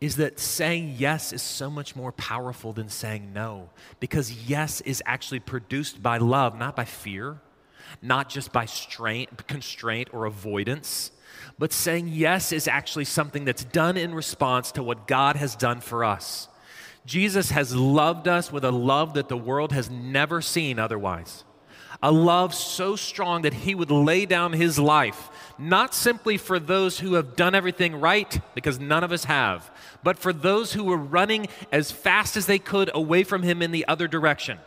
Is 0.00 0.14
that 0.14 0.38
saying 0.38 0.94
yes 0.96 1.32
is 1.32 1.42
so 1.42 1.68
much 1.68 1.96
more 1.96 2.12
powerful 2.12 2.72
than 2.72 2.88
saying 2.88 3.32
no. 3.32 3.70
Because 3.98 4.48
yes 4.48 4.80
is 4.82 5.02
actually 5.06 5.40
produced 5.40 6.00
by 6.00 6.18
love, 6.18 6.56
not 6.56 6.76
by 6.76 6.84
fear, 6.84 7.40
not 8.00 8.28
just 8.28 8.52
by 8.52 8.64
strain, 8.64 9.26
constraint 9.46 10.08
or 10.12 10.26
avoidance. 10.26 11.10
But 11.58 11.72
saying 11.72 12.08
yes 12.08 12.52
is 12.52 12.66
actually 12.66 13.04
something 13.04 13.44
that's 13.44 13.64
done 13.64 13.96
in 13.96 14.14
response 14.14 14.72
to 14.72 14.82
what 14.82 15.06
God 15.06 15.36
has 15.36 15.54
done 15.54 15.80
for 15.80 16.04
us. 16.04 16.48
Jesus 17.04 17.50
has 17.50 17.74
loved 17.74 18.28
us 18.28 18.52
with 18.52 18.64
a 18.64 18.70
love 18.70 19.14
that 19.14 19.28
the 19.28 19.36
world 19.36 19.72
has 19.72 19.90
never 19.90 20.40
seen 20.40 20.78
otherwise. 20.78 21.44
A 22.02 22.10
love 22.12 22.54
so 22.54 22.96
strong 22.96 23.42
that 23.42 23.54
he 23.54 23.74
would 23.74 23.90
lay 23.90 24.26
down 24.26 24.52
his 24.52 24.78
life, 24.78 25.30
not 25.58 25.94
simply 25.94 26.36
for 26.36 26.58
those 26.58 26.98
who 26.98 27.14
have 27.14 27.36
done 27.36 27.54
everything 27.54 28.00
right, 28.00 28.40
because 28.54 28.80
none 28.80 29.04
of 29.04 29.12
us 29.12 29.24
have, 29.24 29.70
but 30.02 30.18
for 30.18 30.32
those 30.32 30.72
who 30.72 30.84
were 30.84 30.96
running 30.96 31.46
as 31.70 31.92
fast 31.92 32.36
as 32.36 32.46
they 32.46 32.58
could 32.58 32.90
away 32.92 33.22
from 33.22 33.42
him 33.42 33.62
in 33.62 33.70
the 33.70 33.86
other 33.86 34.08
direction. 34.08 34.58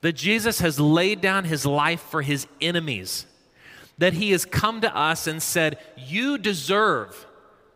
That 0.00 0.12
Jesus 0.12 0.60
has 0.60 0.78
laid 0.78 1.20
down 1.20 1.44
his 1.44 1.66
life 1.66 2.00
for 2.00 2.22
his 2.22 2.46
enemies. 2.60 3.26
That 3.98 4.12
he 4.12 4.30
has 4.32 4.44
come 4.44 4.80
to 4.82 4.94
us 4.96 5.26
and 5.26 5.42
said, 5.42 5.78
You 5.96 6.38
deserve 6.38 7.26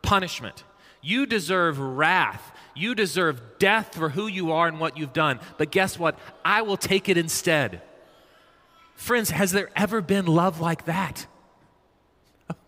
punishment. 0.02 0.64
You 1.02 1.26
deserve 1.26 1.78
wrath. 1.78 2.52
You 2.74 2.94
deserve 2.94 3.59
death 3.59 3.94
for 3.94 4.11
who 4.11 4.26
you 4.26 4.52
are 4.52 4.68
and 4.68 4.78
what 4.78 4.96
you've 4.96 5.12
done. 5.12 5.40
But 5.56 5.70
guess 5.70 5.98
what? 5.98 6.18
I 6.44 6.62
will 6.62 6.76
take 6.76 7.09
it 7.09 7.16
instead. 7.16 7.83
Friends, 8.94 9.30
has 9.30 9.52
there 9.52 9.70
ever 9.74 10.02
been 10.02 10.26
love 10.26 10.61
like 10.61 10.85
that? 10.85 11.26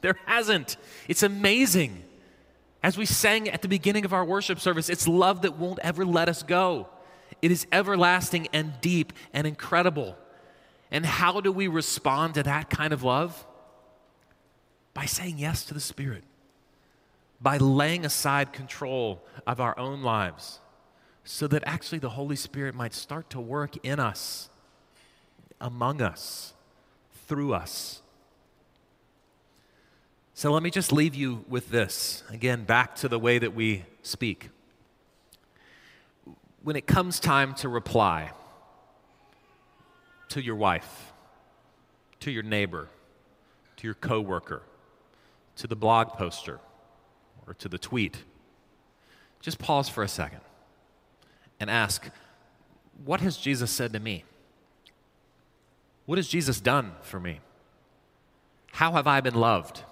There 0.01 0.19
hasn't. 0.27 0.77
It's 1.09 1.23
amazing. 1.23 2.03
As 2.83 2.97
we 2.97 3.07
sang 3.07 3.49
at 3.49 3.63
the 3.63 3.69
beginning 3.69 4.05
of 4.05 4.13
our 4.13 4.25
worship 4.25 4.59
service, 4.59 4.89
it's 4.89 5.07
love 5.07 5.43
that 5.43 5.59
won't 5.59 5.79
ever 5.83 6.05
let 6.05 6.29
us 6.29 6.43
go. 6.43 6.89
It 7.43 7.51
is 7.51 7.67
everlasting 7.71 8.49
and 8.53 8.81
deep 8.81 9.13
and 9.35 9.47
incredible. 9.47 10.17
And 10.91 11.05
how 11.05 11.41
do 11.41 11.53
we 11.53 11.69
respond 11.69 12.35
to 12.35 12.43
that 12.45 12.71
kind 12.71 12.93
of 12.93 13.03
love? 13.03 13.47
By 14.95 15.07
saying 15.07 15.39
yes 15.39 15.65
to 15.67 15.75
the 15.75 15.81
Spirit 15.81 16.25
by 17.43 17.57
laying 17.57 18.05
aside 18.05 18.53
control 18.53 19.25
of 19.47 19.61
our 19.61 19.77
own 19.79 20.03
lives 20.03 20.61
so 21.25 21.49
that 21.49 21.63
actually 21.67 21.99
the 21.99 22.11
Holy 22.11 22.37
Spirit 22.37 22.75
might 22.75 22.95
start 22.95 23.29
to 23.31 23.41
work 23.41 23.77
in 23.85 23.99
us, 23.99 24.49
among 25.61 26.01
us, 26.01 26.55
through 27.27 27.53
us. 27.53 28.01
So 30.35 30.53
let 30.53 30.63
me 30.63 30.71
just 30.71 30.93
leave 30.93 31.15
you 31.15 31.45
with 31.49 31.71
this. 31.71 32.23
Again, 32.31 32.65
back 32.65 32.95
to 32.97 33.09
the 33.09 33.19
way 33.19 33.39
that 33.39 33.55
we 33.55 33.85
speak. 34.03 34.51
When 36.63 36.77
it 36.77 36.87
comes 36.87 37.19
time 37.19 37.55
to 37.57 37.69
reply 37.69 38.31
to 40.29 40.41
your 40.41 40.55
wife, 40.55 41.13
to 42.21 42.31
your 42.31 42.43
neighbor, 42.43 42.89
to 43.77 43.87
your 43.87 43.95
coworker, 43.95 44.63
to 45.57 45.67
the 45.67 45.77
blog 45.77 46.09
poster, 46.09 46.61
or 47.47 47.55
to 47.55 47.69
the 47.69 47.79
tweet, 47.79 48.19
just 49.41 49.59
pause 49.59 49.89
for 49.89 50.03
a 50.03 50.09
second 50.09 50.41
and 51.59 51.69
ask, 51.69 52.09
What 53.05 53.21
has 53.21 53.37
Jesus 53.37 53.71
said 53.71 53.93
to 53.93 54.01
me? 54.01 54.25
What 56.07 56.19
has 56.19 56.29
Jesus 56.29 56.61
done 56.61 56.93
for 57.03 57.19
me? 57.19 57.41
How 58.73 58.93
have 58.93 59.07
I 59.07 59.21
been 59.21 59.35
loved? 59.35 59.83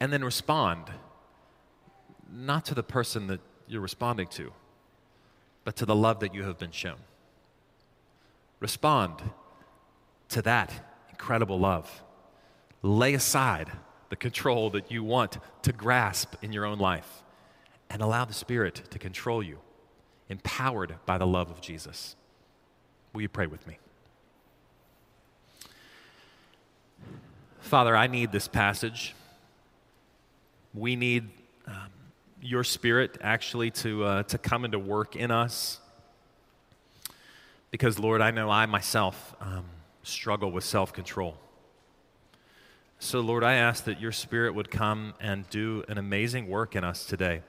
And 0.00 0.12
then 0.12 0.24
respond, 0.24 0.90
not 2.30 2.64
to 2.66 2.74
the 2.74 2.82
person 2.82 3.28
that 3.28 3.40
you're 3.68 3.80
responding 3.80 4.26
to, 4.28 4.52
but 5.64 5.76
to 5.76 5.86
the 5.86 5.94
love 5.94 6.20
that 6.20 6.34
you 6.34 6.42
have 6.44 6.58
been 6.58 6.72
shown. 6.72 6.98
Respond 8.60 9.22
to 10.28 10.42
that 10.42 10.72
incredible 11.10 11.58
love. 11.58 12.02
Lay 12.82 13.14
aside 13.14 13.70
the 14.08 14.16
control 14.16 14.70
that 14.70 14.90
you 14.90 15.02
want 15.02 15.38
to 15.62 15.72
grasp 15.72 16.34
in 16.42 16.52
your 16.52 16.66
own 16.66 16.78
life, 16.78 17.22
and 17.88 18.02
allow 18.02 18.24
the 18.24 18.34
Spirit 18.34 18.82
to 18.90 18.98
control 18.98 19.42
you, 19.42 19.58
empowered 20.28 20.96
by 21.06 21.16
the 21.16 21.26
love 21.26 21.50
of 21.50 21.60
Jesus. 21.60 22.16
Will 23.12 23.22
you 23.22 23.28
pray 23.28 23.46
with 23.46 23.66
me? 23.66 23.78
Father, 27.60 27.96
I 27.96 28.06
need 28.06 28.32
this 28.32 28.48
passage. 28.48 29.14
We 30.74 30.96
need 30.96 31.30
um, 31.66 31.88
your 32.42 32.64
Spirit 32.64 33.18
actually 33.22 33.70
to, 33.70 34.04
uh, 34.04 34.22
to 34.24 34.36
come 34.36 34.64
into 34.64 34.78
work 34.78 35.14
in 35.14 35.30
us. 35.30 35.78
Because, 37.70 37.98
Lord, 37.98 38.20
I 38.20 38.32
know 38.32 38.50
I 38.50 38.66
myself 38.66 39.34
um, 39.40 39.64
struggle 40.02 40.50
with 40.50 40.64
self 40.64 40.92
control. 40.92 41.36
So, 42.98 43.20
Lord, 43.20 43.44
I 43.44 43.54
ask 43.54 43.84
that 43.84 44.00
your 44.00 44.12
Spirit 44.12 44.54
would 44.54 44.70
come 44.70 45.14
and 45.20 45.48
do 45.50 45.84
an 45.88 45.98
amazing 45.98 46.48
work 46.48 46.76
in 46.76 46.84
us 46.84 47.04
today. 47.04 47.42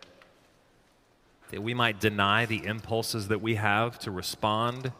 That 1.49 1.61
we 1.61 1.73
might 1.73 1.99
deny 1.99 2.45
the 2.45 2.65
impulses 2.65 3.27
that 3.27 3.41
we 3.41 3.55
have 3.55 3.99
to 3.99 4.11
respond, 4.11 4.91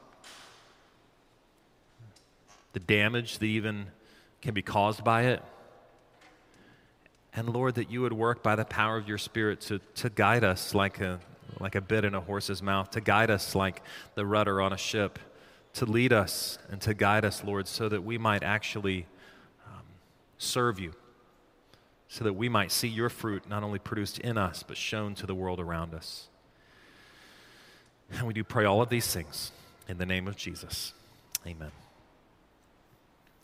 the 2.73 2.79
damage 2.79 3.37
that 3.37 3.45
even 3.45 3.87
can 4.41 4.53
be 4.53 4.61
caused 4.61 5.03
by 5.03 5.23
it. 5.23 5.41
And 7.35 7.49
Lord, 7.49 7.75
that 7.75 7.89
you 7.89 8.01
would 8.01 8.13
work 8.13 8.43
by 8.43 8.55
the 8.55 8.65
power 8.65 8.97
of 8.97 9.07
your 9.07 9.17
Spirit 9.17 9.61
to, 9.61 9.79
to 9.95 10.09
guide 10.09 10.43
us 10.43 10.75
like 10.75 11.01
a, 11.01 11.19
like 11.59 11.75
a 11.75 11.81
bit 11.81 12.05
in 12.05 12.13
a 12.13 12.21
horse's 12.21 12.61
mouth, 12.61 12.91
to 12.91 13.01
guide 13.01 13.31
us 13.31 13.55
like 13.55 13.81
the 14.15 14.25
rudder 14.25 14.61
on 14.61 14.71
a 14.71 14.77
ship, 14.77 15.17
to 15.73 15.85
lead 15.85 16.13
us 16.13 16.59
and 16.69 16.79
to 16.81 16.93
guide 16.93 17.25
us, 17.25 17.43
Lord, 17.43 17.67
so 17.67 17.89
that 17.89 18.03
we 18.03 18.19
might 18.19 18.43
actually 18.43 19.07
um, 19.65 19.81
serve 20.37 20.79
you, 20.79 20.93
so 22.07 22.23
that 22.23 22.33
we 22.33 22.49
might 22.49 22.71
see 22.71 22.87
your 22.87 23.09
fruit 23.09 23.49
not 23.49 23.63
only 23.63 23.79
produced 23.79 24.19
in 24.19 24.37
us, 24.37 24.61
but 24.61 24.77
shown 24.77 25.15
to 25.15 25.25
the 25.25 25.35
world 25.35 25.59
around 25.59 25.95
us. 25.95 26.27
And 28.11 28.27
we 28.27 28.33
do 28.33 28.43
pray 28.43 28.65
all 28.65 28.81
of 28.81 28.89
these 28.89 29.11
things 29.11 29.51
in 29.89 29.97
the 29.97 30.05
name 30.05 30.27
of 30.27 30.35
Jesus. 30.35 30.93
Amen. 31.47 31.71